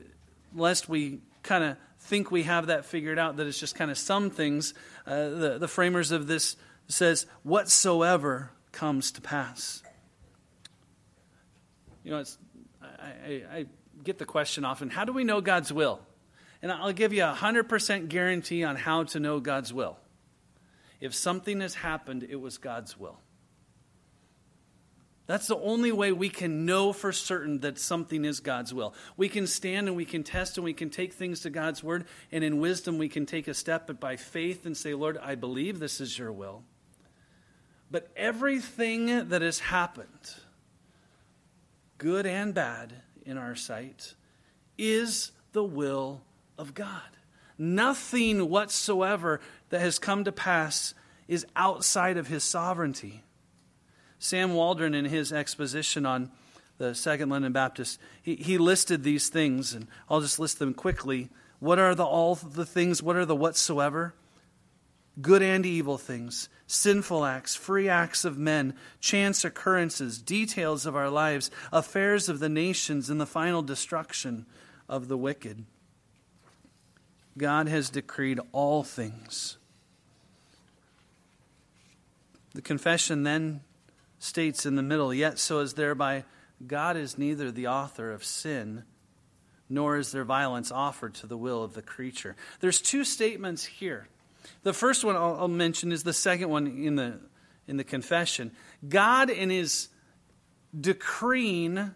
lest 0.55 0.89
we 0.89 1.19
kind 1.43 1.63
of 1.63 1.77
think 1.99 2.31
we 2.31 2.43
have 2.43 2.67
that 2.67 2.85
figured 2.85 3.19
out, 3.19 3.37
that 3.37 3.47
it's 3.47 3.59
just 3.59 3.75
kind 3.75 3.91
of 3.91 3.97
some 3.97 4.29
things, 4.29 4.73
uh, 5.05 5.29
the, 5.29 5.57
the 5.59 5.67
framers 5.67 6.11
of 6.11 6.27
this 6.27 6.55
says, 6.87 7.27
whatsoever 7.43 8.51
comes 8.71 9.11
to 9.11 9.21
pass. 9.21 9.83
You 12.03 12.11
know, 12.11 12.19
it's, 12.19 12.37
I, 12.81 13.05
I, 13.05 13.43
I 13.51 13.65
get 14.03 14.17
the 14.17 14.25
question 14.25 14.63
often 14.63 14.89
how 14.89 15.05
do 15.05 15.11
we 15.11 15.23
know 15.23 15.41
God's 15.41 15.73
will? 15.73 15.99
And 16.61 16.71
I'll 16.71 16.93
give 16.93 17.13
you 17.13 17.23
a 17.23 17.35
100% 17.37 18.09
guarantee 18.09 18.63
on 18.63 18.75
how 18.77 19.03
to 19.03 19.19
know 19.19 19.39
God's 19.39 19.71
will. 19.71 19.97
If 20.99 21.13
something 21.13 21.61
has 21.61 21.75
happened, 21.75 22.25
it 22.29 22.37
was 22.37 22.57
God's 22.57 22.97
will. 22.97 23.19
That's 25.27 25.47
the 25.47 25.57
only 25.57 25.91
way 25.91 26.13
we 26.13 26.29
can 26.29 26.65
know 26.65 26.93
for 26.93 27.11
certain 27.11 27.59
that 27.59 27.77
something 27.77 28.23
is 28.23 28.39
God's 28.39 28.73
will. 28.73 28.93
We 29.17 29.27
can 29.27 29.45
stand 29.45 29.87
and 29.89 29.97
we 29.97 30.05
can 30.05 30.23
test 30.23 30.57
and 30.57 30.63
we 30.63 30.73
can 30.73 30.89
take 30.89 31.13
things 31.13 31.41
to 31.41 31.49
God's 31.49 31.83
word, 31.83 32.05
and 32.31 32.45
in 32.45 32.59
wisdom 32.59 32.97
we 32.97 33.09
can 33.09 33.25
take 33.25 33.49
a 33.49 33.53
step, 33.53 33.87
but 33.87 33.99
by 33.99 34.15
faith 34.15 34.65
and 34.65 34.75
say, 34.75 34.93
Lord, 34.93 35.17
I 35.17 35.35
believe 35.35 35.79
this 35.79 35.99
is 35.99 36.17
your 36.17 36.31
will. 36.31 36.63
But 37.91 38.09
everything 38.15 39.27
that 39.27 39.41
has 39.41 39.59
happened, 39.59 40.35
good 41.97 42.25
and 42.25 42.53
bad 42.53 42.93
in 43.25 43.37
our 43.37 43.55
sight, 43.55 44.15
is 44.77 45.31
the 45.51 45.63
will 45.63 46.21
of 46.57 46.73
God. 46.73 47.01
Nothing 47.57 48.49
whatsoever 48.49 49.41
that 49.69 49.81
has 49.81 49.99
come 49.99 50.23
to 50.23 50.31
pass 50.31 50.93
is 51.27 51.45
outside 51.55 52.17
of 52.17 52.27
his 52.27 52.43
sovereignty. 52.43 53.23
Sam 54.19 54.53
Waldron, 54.53 54.93
in 54.93 55.05
his 55.05 55.31
exposition 55.31 56.05
on 56.05 56.31
the 56.77 56.95
Second 56.95 57.29
London 57.29 57.51
Baptist, 57.51 57.99
he, 58.21 58.35
he 58.35 58.57
listed 58.57 59.03
these 59.03 59.29
things, 59.29 59.73
and 59.73 59.87
I'll 60.09 60.21
just 60.21 60.39
list 60.39 60.59
them 60.59 60.73
quickly. 60.73 61.29
What 61.59 61.79
are 61.79 61.95
the 61.95 62.05
all 62.05 62.35
the 62.35 62.65
things? 62.65 63.01
What 63.01 63.15
are 63.15 63.25
the 63.25 63.35
whatsoever? 63.35 64.13
Good 65.19 65.41
and 65.41 65.65
evil 65.65 65.97
things, 65.97 66.47
sinful 66.67 67.25
acts, 67.25 67.55
free 67.55 67.89
acts 67.89 68.23
of 68.23 68.37
men, 68.37 68.75
chance 68.99 69.43
occurrences, 69.43 70.21
details 70.21 70.85
of 70.85 70.95
our 70.95 71.09
lives, 71.09 71.49
affairs 71.71 72.29
of 72.29 72.37
the 72.37 72.49
nations, 72.49 73.09
and 73.09 73.19
the 73.19 73.25
final 73.25 73.63
destruction 73.63 74.45
of 74.87 75.07
the 75.07 75.17
wicked. 75.17 75.65
God 77.37 77.67
has 77.67 77.89
decreed 77.89 78.39
all 78.51 78.83
things. 78.83 79.57
The 82.53 82.61
confession 82.61 83.23
then 83.23 83.61
states 84.19 84.65
in 84.65 84.75
the 84.75 84.81
middle, 84.81 85.13
yet 85.13 85.37
so 85.37 85.59
as 85.59 85.73
thereby 85.73 86.23
God 86.65 86.97
is 86.97 87.17
neither 87.17 87.51
the 87.51 87.67
author 87.67 88.11
of 88.11 88.23
sin, 88.23 88.83
nor 89.69 89.97
is 89.97 90.11
there 90.11 90.23
violence 90.23 90.71
offered 90.71 91.13
to 91.15 91.27
the 91.27 91.37
will 91.37 91.63
of 91.63 91.73
the 91.73 91.81
creature. 91.83 92.35
There's 92.59 92.81
two 92.81 93.03
statements 93.03 93.65
here. 93.65 94.07
The 94.63 94.73
first 94.73 95.03
one 95.03 95.15
I'll, 95.15 95.35
I'll 95.41 95.47
mention 95.47 95.91
is 95.91 96.03
the 96.03 96.13
second 96.13 96.49
one 96.49 96.65
in 96.67 96.95
the, 96.95 97.19
in 97.67 97.77
the 97.77 97.83
confession. 97.83 98.51
God, 98.87 99.29
in 99.29 99.49
his 99.49 99.89
decreeing 100.79 101.91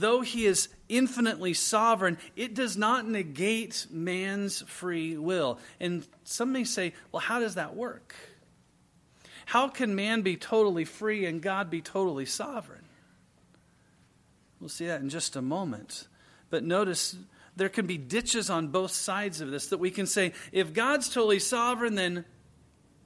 though 0.00 0.20
he 0.20 0.46
is 0.46 0.68
infinitely 0.88 1.54
sovereign, 1.54 2.18
it 2.36 2.54
does 2.54 2.76
not 2.76 3.08
negate 3.08 3.86
man's 3.90 4.62
free 4.62 5.16
will. 5.16 5.58
And 5.80 6.06
some 6.24 6.52
may 6.52 6.64
say, 6.64 6.92
well, 7.12 7.20
how 7.20 7.40
does 7.40 7.54
that 7.56 7.74
work? 7.74 8.14
How 9.46 9.68
can 9.68 9.94
man 9.94 10.22
be 10.22 10.36
totally 10.36 10.84
free 10.84 11.24
and 11.24 11.40
God 11.40 11.70
be 11.70 11.80
totally 11.80 12.26
sovereign? 12.26 12.84
We'll 14.60 14.68
see 14.68 14.86
that 14.86 15.00
in 15.00 15.08
just 15.08 15.36
a 15.36 15.42
moment. 15.42 16.08
But 16.50 16.64
notice 16.64 17.16
there 17.54 17.68
can 17.68 17.86
be 17.86 17.98
ditches 17.98 18.50
on 18.50 18.68
both 18.68 18.90
sides 18.90 19.40
of 19.40 19.50
this 19.50 19.68
that 19.68 19.78
we 19.78 19.90
can 19.90 20.06
say, 20.06 20.32
if 20.52 20.72
God's 20.72 21.08
totally 21.08 21.38
sovereign, 21.38 21.94
then 21.94 22.24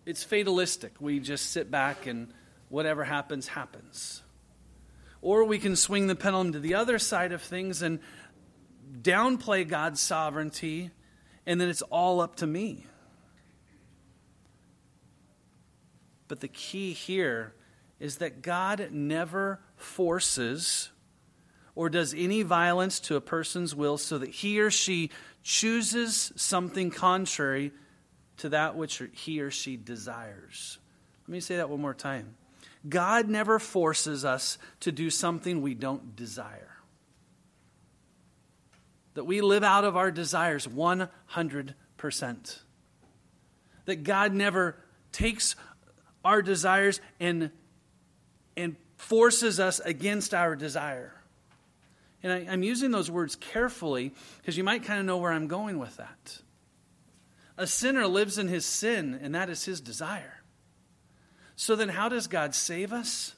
it's 0.06 0.24
fatalistic. 0.24 0.94
We 1.00 1.20
just 1.20 1.50
sit 1.50 1.70
back 1.70 2.06
and 2.06 2.32
whatever 2.68 3.04
happens, 3.04 3.48
happens. 3.48 4.22
Or 5.22 5.44
we 5.44 5.58
can 5.58 5.76
swing 5.76 6.06
the 6.06 6.16
pendulum 6.16 6.52
to 6.52 6.60
the 6.60 6.74
other 6.74 6.98
side 6.98 7.32
of 7.32 7.42
things 7.42 7.82
and 7.82 8.00
downplay 9.02 9.68
God's 9.68 10.00
sovereignty, 10.00 10.90
and 11.46 11.60
then 11.60 11.68
it's 11.68 11.82
all 11.82 12.20
up 12.20 12.36
to 12.36 12.46
me. 12.46 12.86
But 16.28 16.40
the 16.40 16.48
key 16.48 16.92
here 16.92 17.54
is 17.98 18.16
that 18.18 18.40
God 18.40 18.88
never 18.92 19.60
forces 19.76 20.90
or 21.74 21.88
does 21.88 22.14
any 22.14 22.42
violence 22.42 23.00
to 23.00 23.16
a 23.16 23.20
person's 23.20 23.74
will 23.74 23.98
so 23.98 24.18
that 24.18 24.30
he 24.30 24.60
or 24.60 24.70
she 24.70 25.10
chooses 25.42 26.32
something 26.36 26.90
contrary 26.90 27.72
to 28.38 28.48
that 28.50 28.76
which 28.76 29.02
he 29.12 29.40
or 29.40 29.50
she 29.50 29.76
desires. 29.76 30.78
Let 31.26 31.32
me 31.32 31.40
say 31.40 31.56
that 31.56 31.68
one 31.68 31.80
more 31.80 31.94
time. 31.94 32.36
God 32.88 33.28
never 33.28 33.58
forces 33.58 34.24
us 34.24 34.58
to 34.80 34.92
do 34.92 35.10
something 35.10 35.60
we 35.60 35.74
don't 35.74 36.16
desire. 36.16 36.76
That 39.14 39.24
we 39.24 39.40
live 39.40 39.64
out 39.64 39.84
of 39.84 39.96
our 39.96 40.10
desires 40.10 40.66
100%. 40.66 42.58
That 43.84 44.02
God 44.02 44.32
never 44.32 44.76
takes 45.12 45.56
our 46.24 46.42
desires 46.42 47.00
and 47.18 47.50
and 48.56 48.76
forces 48.96 49.58
us 49.58 49.80
against 49.80 50.34
our 50.34 50.54
desire. 50.54 51.14
And 52.22 52.32
I, 52.32 52.52
am 52.52 52.62
using 52.62 52.90
those 52.90 53.10
words 53.10 53.36
carefully 53.36 54.12
because 54.38 54.56
you 54.56 54.64
might 54.64 54.84
kind 54.84 55.00
of 55.00 55.06
know 55.06 55.16
where 55.16 55.32
I'm 55.32 55.48
going 55.48 55.78
with 55.78 55.96
that. 55.96 56.40
A 57.56 57.66
sinner 57.66 58.06
lives 58.06 58.38
in 58.38 58.48
his 58.48 58.66
sin, 58.66 59.18
and 59.22 59.34
that 59.34 59.48
is 59.48 59.64
his 59.64 59.80
desire. 59.80 60.39
So 61.60 61.76
then, 61.76 61.90
how 61.90 62.08
does 62.08 62.26
God 62.26 62.54
save 62.54 62.90
us? 62.90 63.34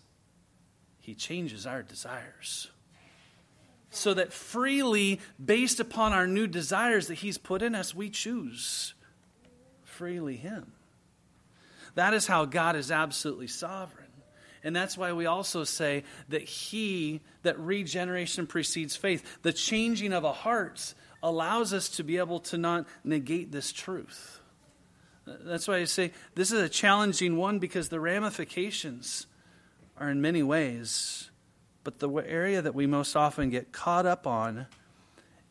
He 1.01 1.13
changes 1.13 1.67
our 1.67 1.83
desires. 1.83 2.71
So 3.91 4.15
that 4.15 4.33
freely, 4.33 5.19
based 5.45 5.81
upon 5.81 6.13
our 6.13 6.29
new 6.29 6.47
desires 6.47 7.09
that 7.09 7.17
He's 7.17 7.37
put 7.37 7.63
in 7.63 7.75
us, 7.75 7.97
we 7.97 8.11
choose 8.11 8.95
freely 9.83 10.37
Him. 10.37 10.71
That 11.97 12.15
is 12.15 12.29
how 12.29 12.45
God 12.45 12.77
is 12.77 12.93
absolutely 12.93 13.49
sovereign. 13.49 14.07
And 14.63 14.77
that's 14.77 14.97
why 14.97 15.13
we 15.15 15.27
also 15.27 15.65
say 15.65 16.05
that 16.29 16.43
He, 16.43 17.23
that 17.43 17.59
regeneration 17.59 18.47
precedes 18.47 18.95
faith. 18.95 19.43
The 19.43 19.53
changing 19.53 20.13
of 20.13 20.23
a 20.23 20.33
heart 20.33 20.95
allows 21.25 21.73
us 21.73 21.89
to 21.97 22.05
be 22.05 22.19
able 22.19 22.39
to 22.39 22.57
not 22.57 22.87
negate 23.03 23.51
this 23.51 23.73
truth. 23.73 24.39
That's 25.27 25.69
why 25.69 25.77
I 25.77 25.85
say 25.85 26.13
this 26.35 26.53
is 26.53 26.61
a 26.61 26.69
challenging 26.69 27.37
one 27.37 27.59
because 27.59 27.89
the 27.89 28.01
ramifications 28.01 29.27
are 29.97 30.11
in 30.11 30.21
many 30.21 30.43
ways. 30.43 31.31
But 31.85 31.99
the 31.99 32.11
area 32.11 32.63
that 32.63 32.75
we 32.75 32.87
most 32.87 33.17
often 33.17 33.51
get 33.51 33.73
caught 33.73 34.07
up 34.07 34.27
on 34.27 34.67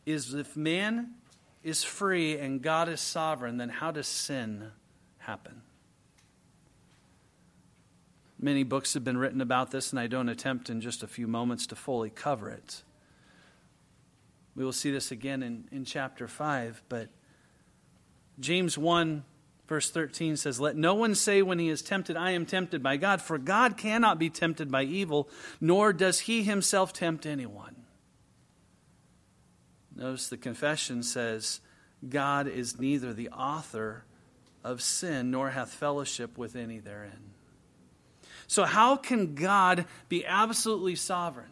is 0.06 0.34
if 0.34 0.56
man 0.56 1.14
is 1.62 1.84
free 1.84 2.38
and 2.38 2.60
God 2.60 2.88
is 2.88 3.00
sovereign, 3.00 3.58
then 3.58 3.68
how 3.68 3.90
does 3.90 4.06
sin 4.06 4.72
happen? 5.18 5.62
Many 8.38 8.64
books 8.64 8.94
have 8.94 9.04
been 9.04 9.18
written 9.18 9.40
about 9.40 9.70
this, 9.70 9.92
and 9.92 10.00
I 10.00 10.08
don't 10.08 10.28
attempt 10.28 10.68
in 10.68 10.80
just 10.80 11.04
a 11.04 11.06
few 11.06 11.28
moments 11.28 11.66
to 11.68 11.76
fully 11.76 12.10
cover 12.10 12.50
it. 12.50 12.82
We 14.56 14.64
will 14.64 14.72
see 14.72 14.90
this 14.90 15.12
again 15.12 15.42
in, 15.42 15.68
in 15.70 15.84
chapter 15.84 16.26
5, 16.26 16.82
but 16.88 17.08
James 18.40 18.76
1 18.76 19.22
Verse 19.72 19.88
13 19.88 20.36
says, 20.36 20.60
Let 20.60 20.76
no 20.76 20.92
one 20.92 21.14
say 21.14 21.40
when 21.40 21.58
he 21.58 21.70
is 21.70 21.80
tempted, 21.80 22.14
I 22.14 22.32
am 22.32 22.44
tempted 22.44 22.82
by 22.82 22.98
God, 22.98 23.22
for 23.22 23.38
God 23.38 23.78
cannot 23.78 24.18
be 24.18 24.28
tempted 24.28 24.70
by 24.70 24.82
evil, 24.82 25.30
nor 25.62 25.94
does 25.94 26.20
he 26.20 26.42
himself 26.42 26.92
tempt 26.92 27.24
anyone. 27.24 27.74
Notice 29.96 30.28
the 30.28 30.36
confession 30.36 31.02
says, 31.02 31.62
God 32.06 32.48
is 32.48 32.78
neither 32.78 33.14
the 33.14 33.30
author 33.30 34.04
of 34.62 34.82
sin 34.82 35.30
nor 35.30 35.48
hath 35.48 35.72
fellowship 35.72 36.36
with 36.36 36.54
any 36.54 36.78
therein. 36.78 37.30
So, 38.46 38.64
how 38.64 38.96
can 38.96 39.34
God 39.34 39.86
be 40.10 40.26
absolutely 40.26 40.96
sovereign? 40.96 41.48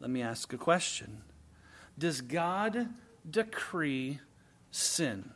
Let 0.00 0.10
me 0.10 0.22
ask 0.22 0.52
a 0.52 0.58
question 0.58 1.22
Does 1.96 2.20
God 2.20 2.88
decree 3.30 4.18
sin? 4.72 5.30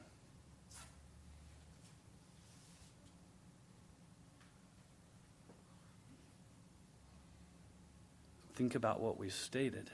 Think 8.60 8.74
about 8.74 9.00
what 9.00 9.18
we've 9.18 9.32
stated. 9.32 9.90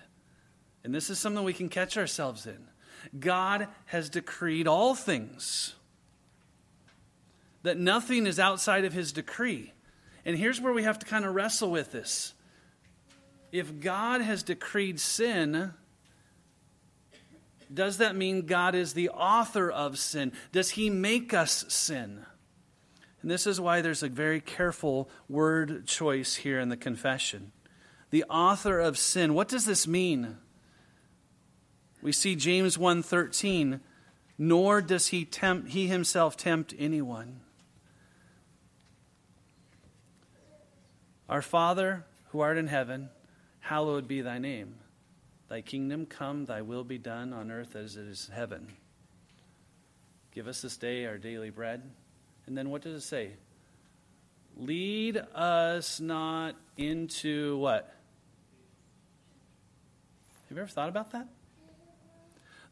And 0.82 0.92
this 0.92 1.08
is 1.08 1.20
something 1.20 1.44
we 1.44 1.52
can 1.52 1.68
catch 1.68 1.96
ourselves 1.96 2.48
in. 2.48 2.66
God 3.16 3.68
has 3.84 4.08
decreed 4.08 4.66
all 4.66 4.96
things, 4.96 5.76
that 7.62 7.78
nothing 7.78 8.26
is 8.26 8.40
outside 8.40 8.84
of 8.84 8.92
his 8.92 9.12
decree. 9.12 9.72
And 10.24 10.36
here's 10.36 10.60
where 10.60 10.72
we 10.72 10.82
have 10.82 10.98
to 10.98 11.06
kind 11.06 11.24
of 11.24 11.32
wrestle 11.32 11.70
with 11.70 11.92
this. 11.92 12.34
If 13.52 13.78
God 13.78 14.20
has 14.20 14.42
decreed 14.42 14.98
sin, 14.98 15.72
does 17.72 17.98
that 17.98 18.16
mean 18.16 18.46
God 18.46 18.74
is 18.74 18.94
the 18.94 19.10
author 19.10 19.70
of 19.70 19.96
sin? 19.96 20.32
Does 20.50 20.70
he 20.70 20.90
make 20.90 21.32
us 21.32 21.66
sin? 21.68 22.26
And 23.22 23.30
this 23.30 23.46
is 23.46 23.60
why 23.60 23.80
there's 23.80 24.02
a 24.02 24.08
very 24.08 24.40
careful 24.40 25.08
word 25.28 25.86
choice 25.86 26.34
here 26.34 26.58
in 26.58 26.68
the 26.68 26.76
confession 26.76 27.52
the 28.10 28.24
author 28.24 28.80
of 28.80 28.98
sin. 28.98 29.34
What 29.34 29.48
does 29.48 29.64
this 29.64 29.86
mean? 29.86 30.38
We 32.02 32.12
see 32.12 32.36
James 32.36 32.78
1:13, 32.78 33.80
nor 34.38 34.80
does 34.80 35.08
he 35.08 35.24
tempt 35.24 35.70
he 35.70 35.88
himself 35.88 36.36
tempt 36.36 36.74
anyone. 36.78 37.40
Our 41.28 41.42
Father, 41.42 42.06
who 42.28 42.40
art 42.40 42.56
in 42.56 42.68
heaven, 42.68 43.10
hallowed 43.60 44.06
be 44.06 44.20
thy 44.20 44.38
name. 44.38 44.76
Thy 45.48 45.60
kingdom 45.60 46.06
come, 46.06 46.44
thy 46.44 46.62
will 46.62 46.84
be 46.84 46.98
done 46.98 47.32
on 47.32 47.50
earth 47.50 47.74
as 47.74 47.96
it 47.96 48.06
is 48.06 48.28
in 48.28 48.34
heaven. 48.34 48.76
Give 50.32 50.46
us 50.46 50.62
this 50.62 50.76
day 50.76 51.06
our 51.06 51.18
daily 51.18 51.50
bread. 51.50 51.82
And 52.46 52.56
then 52.56 52.70
what 52.70 52.82
does 52.82 53.02
it 53.02 53.06
say? 53.06 53.32
Lead 54.56 55.16
us 55.34 55.98
not 55.98 56.54
into 56.76 57.58
what? 57.58 57.95
Have 60.48 60.56
you 60.56 60.62
ever 60.62 60.70
thought 60.70 60.88
about 60.88 61.12
that? 61.12 61.28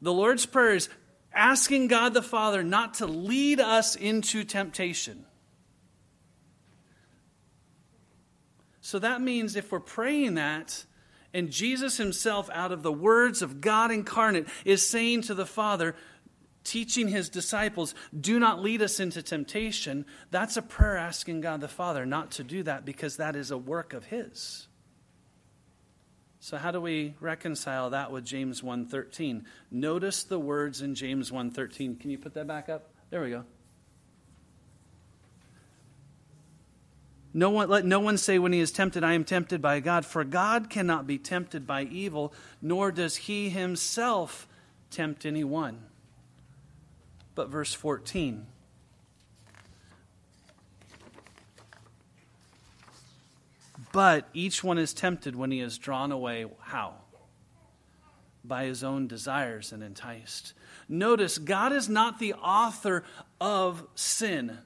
The 0.00 0.12
Lord's 0.12 0.46
Prayer 0.46 0.74
is 0.74 0.88
asking 1.32 1.88
God 1.88 2.14
the 2.14 2.22
Father 2.22 2.62
not 2.62 2.94
to 2.94 3.06
lead 3.06 3.60
us 3.60 3.96
into 3.96 4.44
temptation. 4.44 5.24
So 8.80 8.98
that 8.98 9.20
means 9.20 9.56
if 9.56 9.72
we're 9.72 9.80
praying 9.80 10.34
that, 10.34 10.84
and 11.32 11.50
Jesus 11.50 11.96
himself, 11.96 12.48
out 12.52 12.70
of 12.70 12.82
the 12.82 12.92
words 12.92 13.42
of 13.42 13.60
God 13.60 13.90
incarnate, 13.90 14.46
is 14.64 14.86
saying 14.86 15.22
to 15.22 15.34
the 15.34 15.46
Father, 15.46 15.96
teaching 16.62 17.08
his 17.08 17.28
disciples, 17.28 17.94
do 18.18 18.38
not 18.38 18.62
lead 18.62 18.82
us 18.82 19.00
into 19.00 19.22
temptation, 19.22 20.06
that's 20.30 20.56
a 20.56 20.62
prayer 20.62 20.96
asking 20.96 21.40
God 21.40 21.60
the 21.60 21.68
Father 21.68 22.06
not 22.06 22.30
to 22.32 22.44
do 22.44 22.62
that 22.62 22.84
because 22.84 23.16
that 23.16 23.36
is 23.36 23.50
a 23.50 23.58
work 23.58 23.94
of 23.94 24.04
his. 24.04 24.68
So 26.44 26.58
how 26.58 26.72
do 26.72 26.78
we 26.78 27.14
reconcile 27.20 27.88
that 27.88 28.12
with 28.12 28.26
James 28.26 28.60
1:13? 28.60 29.46
Notice 29.70 30.24
the 30.24 30.38
words 30.38 30.82
in 30.82 30.94
James 30.94 31.32
1:13. 31.32 31.96
Can 31.96 32.10
you 32.10 32.18
put 32.18 32.34
that 32.34 32.46
back 32.46 32.68
up? 32.68 32.90
There 33.08 33.22
we 33.22 33.30
go. 33.30 33.46
No 37.32 37.48
one, 37.48 37.70
let 37.70 37.86
no 37.86 37.98
one 37.98 38.18
say 38.18 38.38
when 38.38 38.52
he 38.52 38.60
is 38.60 38.70
tempted, 38.70 39.02
I 39.02 39.14
am 39.14 39.24
tempted 39.24 39.62
by 39.62 39.80
God, 39.80 40.04
for 40.04 40.22
God 40.22 40.68
cannot 40.68 41.06
be 41.06 41.16
tempted 41.16 41.66
by 41.66 41.84
evil, 41.84 42.34
nor 42.60 42.92
does 42.92 43.16
he 43.16 43.48
himself 43.48 44.46
tempt 44.90 45.24
anyone. 45.24 45.86
But 47.34 47.48
verse 47.48 47.72
14 47.72 48.46
But 53.94 54.28
each 54.34 54.64
one 54.64 54.76
is 54.76 54.92
tempted 54.92 55.36
when 55.36 55.52
he 55.52 55.60
is 55.60 55.78
drawn 55.78 56.10
away. 56.10 56.46
How? 56.58 56.94
By 58.42 58.64
his 58.64 58.82
own 58.82 59.06
desires 59.06 59.70
and 59.70 59.84
enticed. 59.84 60.52
Notice, 60.88 61.38
God 61.38 61.72
is 61.72 61.88
not 61.88 62.18
the 62.18 62.34
author 62.34 63.04
of 63.40 63.86
sin, 63.94 64.58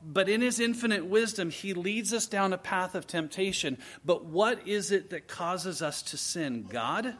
but 0.00 0.28
in 0.28 0.42
his 0.42 0.60
infinite 0.60 1.04
wisdom, 1.04 1.50
he 1.50 1.74
leads 1.74 2.12
us 2.12 2.28
down 2.28 2.52
a 2.52 2.58
path 2.58 2.94
of 2.94 3.08
temptation. 3.08 3.78
But 4.04 4.26
what 4.26 4.68
is 4.68 4.92
it 4.92 5.10
that 5.10 5.26
causes 5.26 5.82
us 5.82 6.00
to 6.02 6.16
sin? 6.16 6.62
God? 6.70 7.16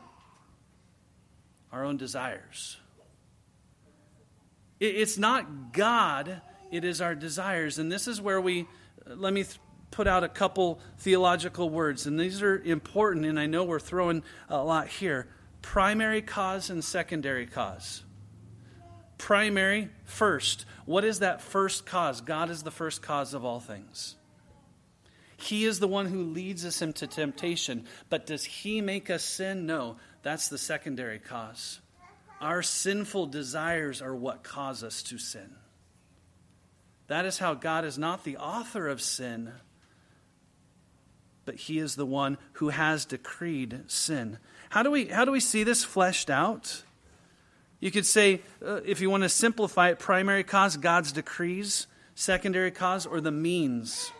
Our 1.72 1.85
own 1.85 1.96
desires. 1.96 2.76
It's 4.78 5.18
not 5.18 5.72
God, 5.72 6.40
it 6.70 6.85
is 6.85 7.00
our 7.00 7.16
desires. 7.16 7.81
And 7.81 7.90
this 7.90 8.07
is 8.07 8.20
where 8.20 8.40
we, 8.40 8.68
let 9.05 9.33
me 9.33 9.44
put 9.92 10.09
out 10.09 10.24
a 10.24 10.28
couple 10.28 10.81
theological 10.98 11.70
words, 11.70 12.07
and 12.07 12.18
these 12.18 12.42
are 12.42 12.59
important, 12.59 13.24
and 13.24 13.38
I 13.38 13.46
know 13.46 13.62
we're 13.62 13.78
throwing 13.78 14.24
a 14.48 14.62
lot 14.62 14.88
here 14.88 15.28
primary 15.61 16.22
cause 16.22 16.70
and 16.70 16.83
secondary 16.83 17.46
cause. 17.46 18.02
Primary, 19.16 19.90
first. 20.05 20.66
What 20.85 21.05
is 21.05 21.20
that 21.20 21.40
first 21.40 21.87
cause? 21.87 22.20
God 22.20 22.50
is 22.50 22.64
the 22.64 22.72
first 22.72 23.00
cause 23.00 23.33
of 23.33 23.44
all 23.44 23.61
things. 23.61 24.16
He 25.37 25.64
is 25.64 25.78
the 25.78 25.88
one 25.88 26.07
who 26.07 26.24
leads 26.24 26.64
us 26.64 26.83
into 26.83 27.07
temptation. 27.07 27.87
But 28.11 28.26
does 28.26 28.44
He 28.44 28.81
make 28.81 29.11
us 29.11 29.22
sin? 29.22 29.66
No, 29.66 29.96
that's 30.22 30.48
the 30.48 30.59
secondary 30.59 31.20
cause. 31.20 31.81
Our 32.40 32.62
sinful 32.62 33.26
desires 33.26 34.02
are 34.02 34.14
what 34.14 34.42
cause 34.42 34.83
us 34.83 35.02
to 35.05 35.18
sin. 35.18 35.55
That 37.07 37.24
is 37.24 37.38
how 37.38 37.55
God 37.55 37.85
is 37.85 37.98
not 37.98 38.24
the 38.24 38.38
author 38.38 38.88
of 38.88 39.00
sin, 39.00 39.52
but 41.44 41.57
he 41.57 41.78
is 41.78 41.96
the 41.96 42.07
one 42.07 42.38
who 42.55 42.70
has 42.70 43.05
decreed 43.05 43.81
sin. 43.87 44.38
How 44.70 44.83
do 44.83 44.90
we, 44.90 45.07
how 45.07 45.24
do 45.24 45.33
we 45.33 45.40
see 45.40 45.64
this 45.64 45.85
fleshed 45.85 46.31
out? 46.31 46.83
You 47.81 47.90
could 47.90 48.07
say, 48.07 48.42
uh, 48.64 48.81
if 48.85 49.00
you 49.00 49.11
want 49.11 49.24
to 49.24 49.28
simplify 49.28 49.90
it, 49.90 49.98
primary 49.98 50.44
cause, 50.44 50.76
God's 50.76 51.12
decrees, 51.12 51.88
secondary 52.14 52.70
cause, 52.70 53.07
or 53.07 53.20
the 53.20 53.33
means. 53.33 54.12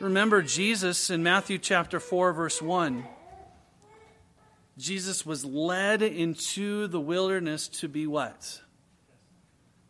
Remember 0.00 0.42
Jesus 0.42 1.10
in 1.10 1.22
Matthew 1.22 1.58
chapter 1.58 2.00
4, 2.00 2.32
verse 2.32 2.60
1. 2.60 3.04
Jesus 4.76 5.24
was 5.24 5.44
led 5.44 6.02
into 6.02 6.88
the 6.88 7.00
wilderness 7.00 7.68
to 7.68 7.88
be 7.88 8.06
what? 8.06 8.60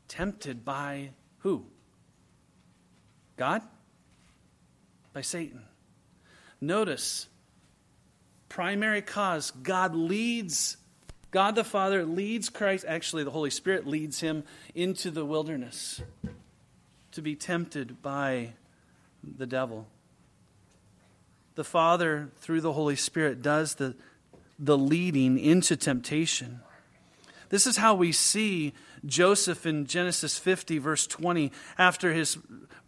Tempted 0.06 0.64
by 0.64 1.10
who? 1.38 1.64
God? 3.36 3.62
By 5.14 5.22
Satan. 5.22 5.62
Notice, 6.60 7.28
primary 8.48 9.00
cause 9.00 9.50
God 9.52 9.94
leads, 9.94 10.76
God 11.30 11.54
the 11.54 11.64
Father 11.64 12.04
leads 12.04 12.50
Christ, 12.50 12.84
actually, 12.86 13.24
the 13.24 13.30
Holy 13.30 13.50
Spirit 13.50 13.86
leads 13.86 14.20
him 14.20 14.44
into 14.74 15.10
the 15.10 15.24
wilderness 15.24 16.02
to 17.12 17.22
be 17.22 17.36
tempted 17.36 18.02
by 18.02 18.54
the 19.22 19.46
devil. 19.46 19.86
The 21.54 21.64
Father, 21.64 22.30
through 22.38 22.60
the 22.60 22.72
Holy 22.72 22.96
Spirit, 22.96 23.40
does 23.40 23.76
the, 23.76 23.94
the 24.58 24.76
leading 24.76 25.38
into 25.38 25.76
temptation. 25.76 26.60
This 27.50 27.68
is 27.68 27.76
how 27.76 27.94
we 27.94 28.10
see 28.10 28.72
Joseph 29.06 29.64
in 29.64 29.86
Genesis 29.86 30.38
50, 30.38 30.78
verse 30.78 31.06
20, 31.06 31.52
after 31.78 32.12
his 32.12 32.36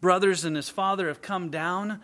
brothers 0.00 0.44
and 0.44 0.56
his 0.56 0.68
father 0.68 1.08
have 1.08 1.22
come 1.22 1.50
down. 1.50 2.00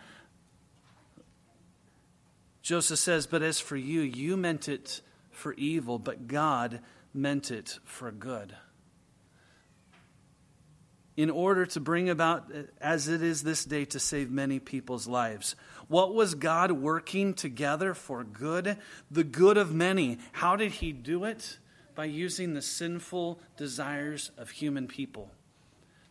Joseph 2.63 2.99
says, 2.99 3.27
But 3.27 3.43
as 3.43 3.59
for 3.59 3.75
you, 3.75 4.01
you 4.01 4.37
meant 4.37 4.69
it 4.69 5.01
for 5.31 5.53
evil, 5.53 5.99
but 5.99 6.27
God 6.27 6.79
meant 7.13 7.51
it 7.51 7.77
for 7.83 8.09
good. 8.11 8.55
In 11.15 11.29
order 11.29 11.67
to 11.67 11.79
bring 11.79 12.09
about, 12.09 12.51
as 12.81 13.07
it 13.07 13.21
is 13.21 13.43
this 13.43 13.65
day, 13.65 13.85
to 13.85 13.99
save 13.99 14.31
many 14.31 14.59
people's 14.59 15.07
lives. 15.07 15.55
What 15.87 16.15
was 16.15 16.33
God 16.33 16.71
working 16.71 17.35
together 17.35 17.93
for 17.93 18.23
good? 18.23 18.77
The 19.11 19.23
good 19.23 19.57
of 19.57 19.75
many. 19.75 20.17
How 20.31 20.55
did 20.55 20.71
he 20.71 20.91
do 20.91 21.25
it? 21.25 21.59
By 21.93 22.05
using 22.05 22.53
the 22.53 22.63
sinful 22.63 23.39
desires 23.57 24.31
of 24.37 24.49
human 24.49 24.87
people. 24.87 25.29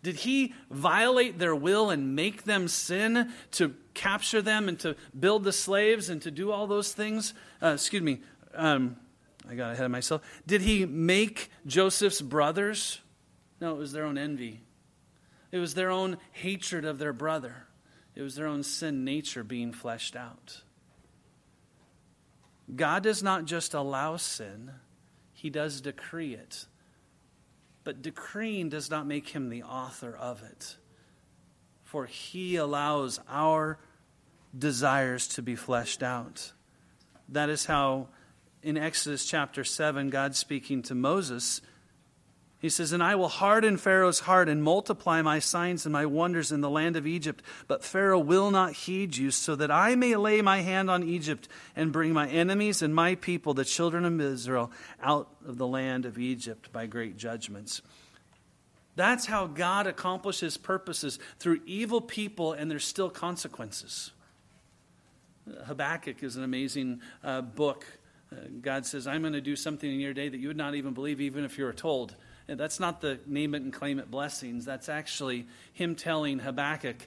Did 0.02 0.16
he 0.16 0.54
violate 0.70 1.38
their 1.38 1.54
will 1.54 1.90
and 1.90 2.16
make 2.16 2.42
them 2.42 2.66
sin 2.66 3.32
to 3.52 3.74
capture 3.94 4.42
them 4.42 4.68
and 4.68 4.78
to 4.80 4.96
build 5.18 5.44
the 5.44 5.52
slaves 5.52 6.08
and 6.08 6.20
to 6.22 6.30
do 6.30 6.50
all 6.50 6.66
those 6.66 6.92
things? 6.92 7.34
Uh, 7.62 7.68
excuse 7.74 8.02
me, 8.02 8.20
um, 8.54 8.96
I 9.48 9.54
got 9.54 9.72
ahead 9.72 9.84
of 9.84 9.92
myself. 9.92 10.22
Did 10.46 10.62
he 10.62 10.86
make 10.86 11.50
Joseph's 11.66 12.20
brothers? 12.20 13.00
No, 13.60 13.74
it 13.76 13.78
was 13.78 13.92
their 13.92 14.04
own 14.04 14.18
envy. 14.18 14.60
It 15.52 15.58
was 15.58 15.74
their 15.74 15.90
own 15.90 16.16
hatred 16.32 16.84
of 16.84 16.98
their 16.98 17.12
brother. 17.12 17.66
It 18.14 18.22
was 18.22 18.34
their 18.34 18.46
own 18.46 18.62
sin 18.62 19.04
nature 19.04 19.44
being 19.44 19.72
fleshed 19.72 20.16
out. 20.16 20.62
God 22.74 23.02
does 23.02 23.22
not 23.22 23.44
just 23.44 23.74
allow 23.74 24.16
sin, 24.16 24.72
He 25.32 25.50
does 25.50 25.80
decree 25.80 26.34
it. 26.34 26.66
But 27.84 28.02
decreeing 28.02 28.68
does 28.68 28.90
not 28.90 29.06
make 29.06 29.30
him 29.30 29.48
the 29.48 29.62
author 29.62 30.14
of 30.14 30.42
it. 30.42 30.76
For 31.82 32.06
he 32.06 32.56
allows 32.56 33.20
our 33.28 33.78
desires 34.56 35.26
to 35.28 35.42
be 35.42 35.56
fleshed 35.56 36.02
out. 36.02 36.52
That 37.28 37.48
is 37.48 37.66
how, 37.66 38.08
in 38.62 38.76
Exodus 38.76 39.26
chapter 39.26 39.64
7, 39.64 40.10
God 40.10 40.36
speaking 40.36 40.82
to 40.82 40.94
Moses, 40.94 41.60
he 42.62 42.68
says, 42.68 42.92
And 42.92 43.02
I 43.02 43.16
will 43.16 43.28
harden 43.28 43.76
Pharaoh's 43.76 44.20
heart 44.20 44.48
and 44.48 44.62
multiply 44.62 45.20
my 45.20 45.40
signs 45.40 45.84
and 45.84 45.92
my 45.92 46.06
wonders 46.06 46.52
in 46.52 46.60
the 46.60 46.70
land 46.70 46.94
of 46.94 47.08
Egypt. 47.08 47.42
But 47.66 47.84
Pharaoh 47.84 48.20
will 48.20 48.52
not 48.52 48.72
heed 48.72 49.16
you, 49.16 49.32
so 49.32 49.56
that 49.56 49.72
I 49.72 49.96
may 49.96 50.14
lay 50.14 50.40
my 50.42 50.60
hand 50.60 50.88
on 50.88 51.02
Egypt 51.02 51.48
and 51.74 51.92
bring 51.92 52.12
my 52.12 52.28
enemies 52.28 52.80
and 52.80 52.94
my 52.94 53.16
people, 53.16 53.52
the 53.52 53.64
children 53.64 54.04
of 54.04 54.20
Israel, 54.20 54.70
out 55.02 55.28
of 55.44 55.58
the 55.58 55.66
land 55.66 56.06
of 56.06 56.18
Egypt 56.18 56.72
by 56.72 56.86
great 56.86 57.16
judgments. 57.16 57.82
That's 58.94 59.26
how 59.26 59.48
God 59.48 59.88
accomplishes 59.88 60.56
purposes 60.56 61.18
through 61.40 61.62
evil 61.66 62.00
people, 62.00 62.52
and 62.52 62.70
there's 62.70 62.84
still 62.84 63.10
consequences. 63.10 64.12
Habakkuk 65.64 66.22
is 66.22 66.36
an 66.36 66.44
amazing 66.44 67.00
uh, 67.24 67.40
book. 67.40 67.84
Uh, 68.30 68.36
God 68.60 68.86
says, 68.86 69.08
I'm 69.08 69.22
going 69.22 69.32
to 69.32 69.40
do 69.40 69.56
something 69.56 69.90
in 69.90 69.98
your 69.98 70.14
day 70.14 70.28
that 70.28 70.38
you 70.38 70.46
would 70.46 70.56
not 70.56 70.76
even 70.76 70.94
believe, 70.94 71.20
even 71.20 71.42
if 71.42 71.58
you 71.58 71.64
were 71.64 71.72
told. 71.72 72.14
That's 72.46 72.80
not 72.80 73.00
the 73.00 73.20
name 73.26 73.54
it 73.54 73.62
and 73.62 73.72
claim 73.72 73.98
it 73.98 74.10
blessings. 74.10 74.64
That's 74.64 74.88
actually 74.88 75.46
him 75.72 75.94
telling 75.94 76.38
Habakkuk, 76.38 77.06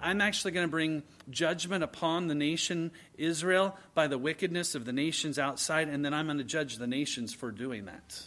I'm 0.00 0.20
actually 0.20 0.52
going 0.52 0.66
to 0.66 0.70
bring 0.70 1.02
judgment 1.30 1.84
upon 1.84 2.26
the 2.26 2.34
nation 2.34 2.90
Israel 3.18 3.76
by 3.94 4.06
the 4.06 4.18
wickedness 4.18 4.74
of 4.74 4.84
the 4.84 4.92
nations 4.92 5.38
outside, 5.38 5.88
and 5.88 6.04
then 6.04 6.14
I'm 6.14 6.26
going 6.26 6.38
to 6.38 6.44
judge 6.44 6.76
the 6.76 6.86
nations 6.86 7.34
for 7.34 7.50
doing 7.50 7.84
that. 7.84 8.22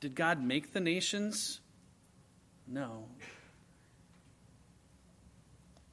Did 0.00 0.14
God 0.14 0.42
make 0.42 0.72
the 0.72 0.80
nations? 0.80 1.60
No. 2.66 3.06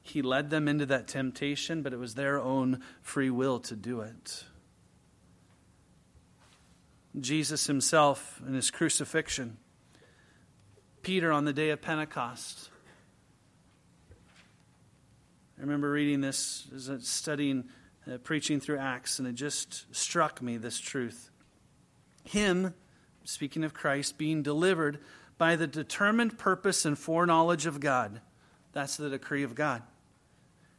He 0.02 0.20
led 0.20 0.50
them 0.50 0.68
into 0.68 0.86
that 0.86 1.08
temptation, 1.08 1.82
but 1.82 1.92
it 1.92 1.98
was 1.98 2.14
their 2.14 2.38
own 2.38 2.82
free 3.00 3.30
will 3.30 3.60
to 3.60 3.76
do 3.76 4.00
it. 4.00 4.44
Jesus 7.20 7.66
himself 7.66 8.40
in 8.46 8.54
his 8.54 8.70
crucifixion, 8.70 9.56
Peter 11.02 11.30
on 11.30 11.44
the 11.44 11.52
day 11.52 11.70
of 11.70 11.80
Pentecost. 11.80 12.70
I 15.58 15.60
remember 15.60 15.90
reading 15.90 16.20
this 16.20 16.66
studying, 17.00 17.64
uh, 18.10 18.18
preaching 18.18 18.58
through 18.58 18.78
Acts, 18.78 19.18
and 19.18 19.28
it 19.28 19.34
just 19.34 19.94
struck 19.94 20.42
me 20.42 20.56
this 20.56 20.80
truth. 20.80 21.30
Him, 22.24 22.74
speaking 23.24 23.62
of 23.62 23.74
Christ, 23.74 24.18
being 24.18 24.42
delivered 24.42 24.98
by 25.38 25.56
the 25.56 25.66
determined 25.66 26.38
purpose 26.38 26.84
and 26.84 26.98
foreknowledge 26.98 27.66
of 27.66 27.80
God. 27.80 28.20
That's 28.72 28.96
the 28.96 29.10
decree 29.10 29.44
of 29.44 29.54
God. 29.54 29.82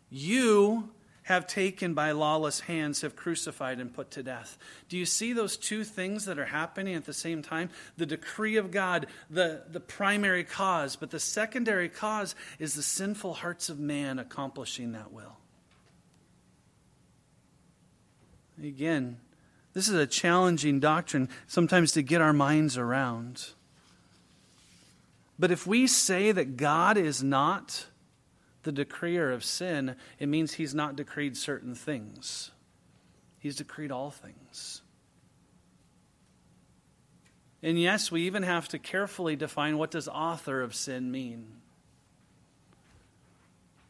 You 0.10 0.90
have 1.26 1.48
taken 1.48 1.96
by 1.96 2.12
lawless 2.12 2.62
hands, 2.62 3.02
have 3.02 3.16
crucified 3.16 3.80
and 3.80 3.92
put 3.92 4.12
to 4.12 4.22
death. 4.22 4.60
Do 4.90 4.98
you 4.98 5.06
see 5.06 5.34
those 5.34 5.58
two 5.58 5.84
things 5.84 6.26
that 6.26 6.38
are 6.38 6.46
happening 6.46 6.94
at 6.94 7.06
the 7.06 7.14
same 7.14 7.42
time? 7.42 7.72
The 7.98 8.06
decree 8.06 8.58
of 8.58 8.70
God, 8.70 9.08
the, 9.30 9.64
the 9.68 9.80
primary 9.80 10.44
cause, 10.44 10.96
but 10.96 11.10
the 11.10 11.20
secondary 11.20 11.90
cause 11.90 12.36
is 12.60 12.76
the 12.76 12.84
sinful 12.84 13.34
hearts 13.36 13.70
of 13.70 13.80
man 13.80 14.20
accomplishing 14.20 14.92
that 14.92 15.12
will. 15.12 15.38
Again, 18.64 19.18
this 19.74 19.90
is 19.90 19.96
a 19.96 20.08
challenging 20.08 20.80
doctrine 20.80 21.28
sometimes 21.48 21.92
to 21.94 22.04
get 22.04 22.22
our 22.22 22.34
minds 22.34 22.78
around. 22.78 23.50
But 25.40 25.50
if 25.50 25.66
we 25.66 25.88
say 25.88 26.32
that 26.32 26.56
God 26.56 26.98
is 26.98 27.24
not 27.24 27.88
the 28.66 28.74
decreer 28.74 29.32
of 29.32 29.46
sin, 29.46 29.96
it 30.20 30.28
means 30.28 30.54
he's 30.54 30.76
not 30.76 30.98
decreed 30.98 31.38
certain 31.38 31.74
things. 31.74 32.52
He's 33.40 33.56
decreed 33.56 33.92
all 33.92 34.12
things. 34.12 34.82
And 37.64 37.80
yes, 37.80 38.12
we 38.12 38.24
even 38.24 38.44
have 38.44 38.68
to 38.70 38.80
carefully 38.80 39.36
define 39.36 39.78
what 39.78 39.92
does 39.92 40.08
author 40.08 40.62
of 40.62 40.76
sin 40.76 41.12
mean. 41.12 41.48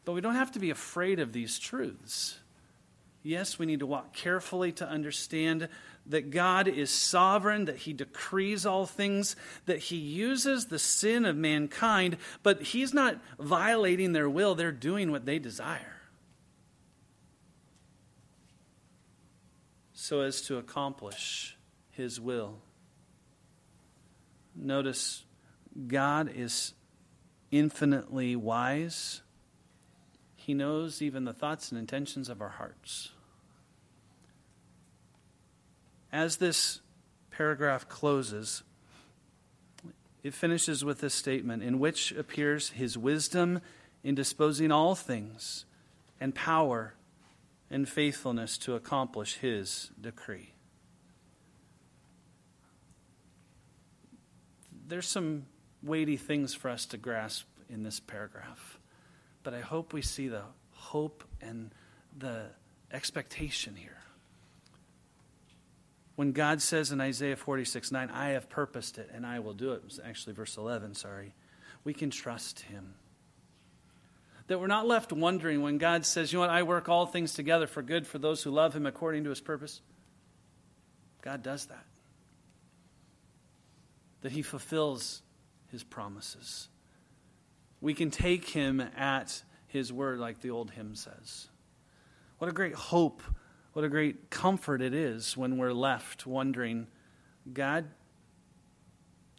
But 0.04 0.12
we 0.12 0.20
don't 0.20 0.36
have 0.36 0.52
to 0.52 0.60
be 0.60 0.70
afraid 0.70 1.18
of 1.18 1.32
these 1.32 1.58
truths. 1.58 2.38
Yes, 3.26 3.58
we 3.58 3.66
need 3.66 3.80
to 3.80 3.86
walk 3.86 4.12
carefully 4.12 4.70
to 4.72 4.88
understand 4.88 5.68
that 6.06 6.30
God 6.30 6.68
is 6.68 6.90
sovereign, 6.90 7.64
that 7.64 7.78
He 7.78 7.92
decrees 7.92 8.64
all 8.64 8.86
things, 8.86 9.34
that 9.64 9.78
He 9.78 9.96
uses 9.96 10.66
the 10.66 10.78
sin 10.78 11.24
of 11.24 11.34
mankind, 11.34 12.18
but 12.44 12.62
He's 12.62 12.94
not 12.94 13.20
violating 13.40 14.12
their 14.12 14.30
will, 14.30 14.54
they're 14.54 14.70
doing 14.70 15.10
what 15.10 15.26
they 15.26 15.40
desire. 15.40 15.96
So 19.92 20.20
as 20.20 20.42
to 20.42 20.58
accomplish 20.58 21.56
His 21.90 22.20
will. 22.20 22.58
Notice, 24.54 25.24
God 25.88 26.30
is 26.32 26.74
infinitely 27.50 28.36
wise. 28.36 29.22
He 30.36 30.54
knows 30.54 31.02
even 31.02 31.24
the 31.24 31.32
thoughts 31.32 31.72
and 31.72 31.78
intentions 31.80 32.28
of 32.28 32.40
our 32.40 32.50
hearts. 32.50 33.10
As 36.12 36.36
this 36.36 36.80
paragraph 37.30 37.88
closes, 37.88 38.62
it 40.22 40.34
finishes 40.34 40.84
with 40.84 41.00
this 41.00 41.14
statement 41.14 41.62
in 41.62 41.78
which 41.78 42.12
appears 42.12 42.70
his 42.70 42.96
wisdom 42.96 43.60
in 44.02 44.14
disposing 44.14 44.72
all 44.72 44.94
things 44.94 45.66
and 46.20 46.34
power 46.34 46.94
and 47.70 47.88
faithfulness 47.88 48.58
to 48.58 48.74
accomplish 48.74 49.36
his 49.36 49.90
decree. 50.00 50.52
There's 54.88 55.06
some 55.06 55.46
weighty 55.82 56.16
things 56.16 56.54
for 56.54 56.68
us 56.70 56.86
to 56.86 56.96
grasp 56.96 57.46
in 57.68 57.82
this 57.82 58.00
paragraph. 58.00 58.78
But 59.42 59.54
I 59.54 59.60
hope 59.60 59.92
we 59.92 60.02
see 60.02 60.28
the 60.28 60.42
hope 60.72 61.24
and 61.40 61.72
the 62.16 62.46
expectation 62.92 63.76
here. 63.76 63.98
When 66.16 66.32
God 66.32 66.62
says 66.62 66.92
in 66.92 67.00
Isaiah 67.00 67.36
46 67.36 67.92
9, 67.92 68.10
I 68.10 68.30
have 68.30 68.48
purposed 68.48 68.98
it 68.98 69.10
and 69.14 69.24
I 69.24 69.38
will 69.38 69.52
do 69.52 69.72
it, 69.72 69.82
it 69.86 70.00
actually 70.04 70.32
verse 70.32 70.56
11, 70.56 70.94
sorry, 70.94 71.34
we 71.84 71.94
can 71.94 72.10
trust 72.10 72.60
Him. 72.60 72.94
That 74.48 74.60
we're 74.60 74.66
not 74.66 74.86
left 74.86 75.12
wondering 75.12 75.60
when 75.60 75.78
God 75.78 76.06
says, 76.06 76.32
You 76.32 76.38
know 76.38 76.46
what, 76.46 76.50
I 76.50 76.62
work 76.62 76.88
all 76.88 77.06
things 77.06 77.34
together 77.34 77.66
for 77.66 77.82
good 77.82 78.06
for 78.06 78.18
those 78.18 78.42
who 78.42 78.50
love 78.50 78.74
Him 78.74 78.86
according 78.86 79.24
to 79.24 79.30
His 79.30 79.40
purpose. 79.40 79.82
God 81.20 81.42
does 81.42 81.66
that. 81.66 81.84
That 84.22 84.32
He 84.32 84.42
fulfills 84.42 85.22
His 85.70 85.82
promises. 85.82 86.68
We 87.80 87.92
can 87.92 88.10
take 88.10 88.48
Him 88.48 88.80
at 88.96 89.42
His 89.66 89.92
word, 89.92 90.18
like 90.18 90.40
the 90.40 90.50
old 90.50 90.70
hymn 90.70 90.94
says. 90.94 91.48
What 92.38 92.48
a 92.48 92.54
great 92.54 92.74
hope, 92.74 93.22
what 93.76 93.84
a 93.84 93.90
great 93.90 94.30
comfort 94.30 94.80
it 94.80 94.94
is 94.94 95.36
when 95.36 95.58
we're 95.58 95.70
left 95.70 96.26
wondering, 96.26 96.86
God, 97.52 97.84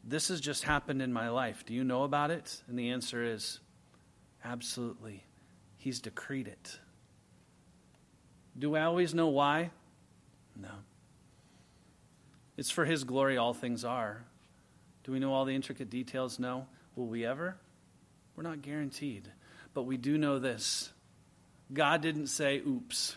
this 0.04 0.28
has 0.28 0.40
just 0.40 0.64
happened 0.64 1.02
in 1.02 1.12
my 1.12 1.30
life. 1.30 1.66
Do 1.66 1.74
you 1.74 1.84
know 1.84 2.04
about 2.04 2.30
it? 2.30 2.62
And 2.68 2.78
the 2.78 2.92
answer 2.92 3.24
is 3.24 3.60
absolutely. 4.46 5.24
He's 5.78 6.00
decreed 6.00 6.48
it. 6.48 6.80
Do 8.60 8.76
I 8.76 8.84
always 8.84 9.16
know 9.16 9.30
why? 9.30 9.72
No. 10.56 10.70
It's 12.58 12.70
for 12.70 12.86
His 12.86 13.06
glory, 13.06 13.38
all 13.38 13.56
things 13.56 13.84
are. 13.84 14.24
Do 15.04 15.14
we 15.14 15.20
know 15.20 15.34
all 15.34 15.46
the 15.46 15.56
intricate 15.56 15.90
details? 15.90 16.38
No. 16.38 16.68
Will 16.96 17.08
we 17.08 17.26
ever? 17.26 17.58
We're 18.36 18.44
not 18.44 18.62
guaranteed. 18.62 19.32
But 19.74 19.88
we 19.88 19.98
do 19.98 20.16
know 20.16 20.38
this 20.38 20.92
God 21.74 22.02
didn't 22.02 22.28
say, 22.28 22.60
oops. 22.60 23.16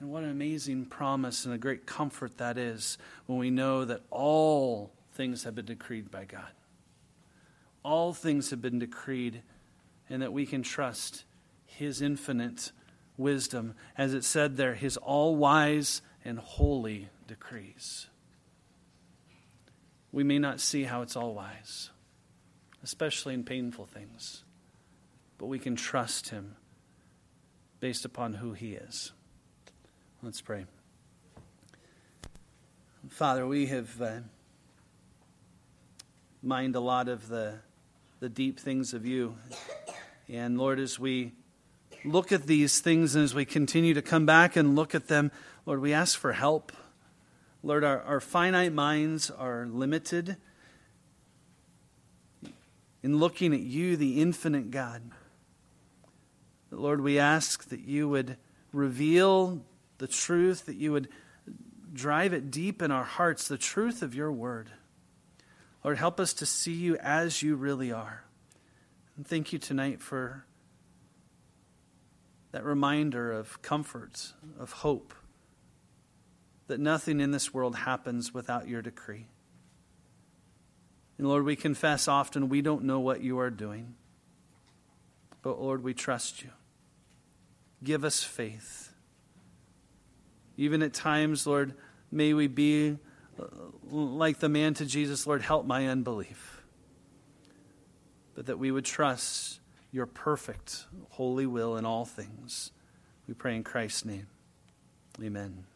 And 0.00 0.10
what 0.10 0.22
an 0.22 0.30
amazing 0.30 0.86
promise 0.86 1.44
and 1.44 1.54
a 1.54 1.58
great 1.58 1.84
comfort 1.86 2.38
that 2.38 2.56
is 2.56 2.98
when 3.26 3.38
we 3.38 3.50
know 3.50 3.84
that 3.84 4.02
all 4.10 4.92
things 5.14 5.42
have 5.44 5.54
been 5.54 5.66
decreed 5.66 6.10
by 6.10 6.24
God. 6.24 6.50
All 7.82 8.12
things 8.12 8.50
have 8.50 8.62
been 8.62 8.78
decreed, 8.78 9.42
and 10.08 10.22
that 10.22 10.32
we 10.32 10.46
can 10.46 10.62
trust 10.62 11.24
His 11.66 12.00
infinite 12.00 12.70
wisdom. 13.16 13.74
As 13.96 14.14
it 14.14 14.24
said 14.24 14.56
there, 14.56 14.74
His 14.74 14.96
all 14.96 15.34
wise 15.34 16.02
and 16.24 16.38
holy 16.38 17.08
decrees. 17.26 18.06
We 20.12 20.22
may 20.22 20.38
not 20.38 20.60
see 20.60 20.84
how 20.84 21.02
it's 21.02 21.16
all 21.16 21.34
wise, 21.34 21.90
especially 22.82 23.34
in 23.34 23.44
painful 23.44 23.86
things, 23.86 24.44
but 25.38 25.46
we 25.46 25.58
can 25.58 25.74
trust 25.74 26.28
Him 26.28 26.56
based 27.80 28.04
upon 28.04 28.34
who 28.34 28.52
He 28.52 28.74
is. 28.74 29.12
Let's 30.20 30.40
pray. 30.40 30.66
Father, 33.08 33.46
we 33.46 33.66
have 33.66 34.02
uh, 34.02 34.18
mined 36.42 36.74
a 36.74 36.80
lot 36.80 37.08
of 37.08 37.28
the, 37.28 37.60
the 38.18 38.28
deep 38.28 38.58
things 38.58 38.94
of 38.94 39.06
you. 39.06 39.36
And 40.28 40.58
Lord, 40.58 40.80
as 40.80 40.98
we 40.98 41.34
look 42.04 42.32
at 42.32 42.48
these 42.48 42.80
things 42.80 43.14
and 43.14 43.22
as 43.22 43.32
we 43.32 43.44
continue 43.44 43.94
to 43.94 44.02
come 44.02 44.26
back 44.26 44.56
and 44.56 44.74
look 44.74 44.92
at 44.92 45.06
them, 45.06 45.30
Lord, 45.64 45.80
we 45.80 45.92
ask 45.92 46.18
for 46.18 46.32
help. 46.32 46.72
Lord, 47.62 47.84
our, 47.84 48.02
our 48.02 48.20
finite 48.20 48.72
minds 48.72 49.30
are 49.30 49.66
limited 49.66 50.36
in 53.04 53.18
looking 53.18 53.54
at 53.54 53.60
you, 53.60 53.96
the 53.96 54.20
infinite 54.20 54.72
God. 54.72 55.12
Lord, 56.72 57.02
we 57.02 57.20
ask 57.20 57.68
that 57.68 57.82
you 57.82 58.08
would 58.08 58.36
reveal 58.72 59.62
the 59.98 60.06
truth, 60.06 60.66
that 60.66 60.76
you 60.76 60.92
would 60.92 61.08
drive 61.92 62.32
it 62.32 62.50
deep 62.50 62.82
in 62.82 62.90
our 62.90 63.04
hearts, 63.04 63.48
the 63.48 63.58
truth 63.58 64.02
of 64.02 64.14
your 64.14 64.32
word. 64.32 64.70
Lord, 65.84 65.98
help 65.98 66.20
us 66.20 66.32
to 66.34 66.46
see 66.46 66.72
you 66.72 66.96
as 66.96 67.42
you 67.42 67.56
really 67.56 67.92
are. 67.92 68.24
And 69.16 69.26
thank 69.26 69.52
you 69.52 69.58
tonight 69.58 70.00
for 70.00 70.44
that 72.52 72.64
reminder 72.64 73.32
of 73.32 73.60
comfort, 73.62 74.32
of 74.58 74.72
hope, 74.72 75.14
that 76.66 76.80
nothing 76.80 77.20
in 77.20 77.30
this 77.30 77.52
world 77.52 77.76
happens 77.76 78.32
without 78.32 78.68
your 78.68 78.82
decree. 78.82 79.26
And 81.18 81.28
Lord, 81.28 81.44
we 81.44 81.56
confess 81.56 82.06
often 82.06 82.48
we 82.48 82.62
don't 82.62 82.84
know 82.84 83.00
what 83.00 83.22
you 83.22 83.38
are 83.40 83.50
doing. 83.50 83.94
But 85.42 85.60
Lord, 85.60 85.82
we 85.82 85.94
trust 85.94 86.42
you. 86.42 86.50
Give 87.82 88.04
us 88.04 88.22
faith. 88.22 88.87
Even 90.58 90.82
at 90.82 90.92
times, 90.92 91.46
Lord, 91.46 91.72
may 92.10 92.34
we 92.34 92.48
be 92.48 92.98
uh, 93.40 93.44
like 93.90 94.40
the 94.40 94.48
man 94.48 94.74
to 94.74 94.84
Jesus, 94.84 95.26
Lord, 95.26 95.40
help 95.40 95.64
my 95.64 95.86
unbelief. 95.86 96.62
But 98.34 98.46
that 98.46 98.58
we 98.58 98.70
would 98.70 98.84
trust 98.84 99.60
your 99.92 100.06
perfect, 100.06 100.84
holy 101.10 101.46
will 101.46 101.76
in 101.76 101.86
all 101.86 102.04
things. 102.04 102.72
We 103.28 103.34
pray 103.34 103.54
in 103.54 103.62
Christ's 103.62 104.04
name. 104.04 104.26
Amen. 105.22 105.67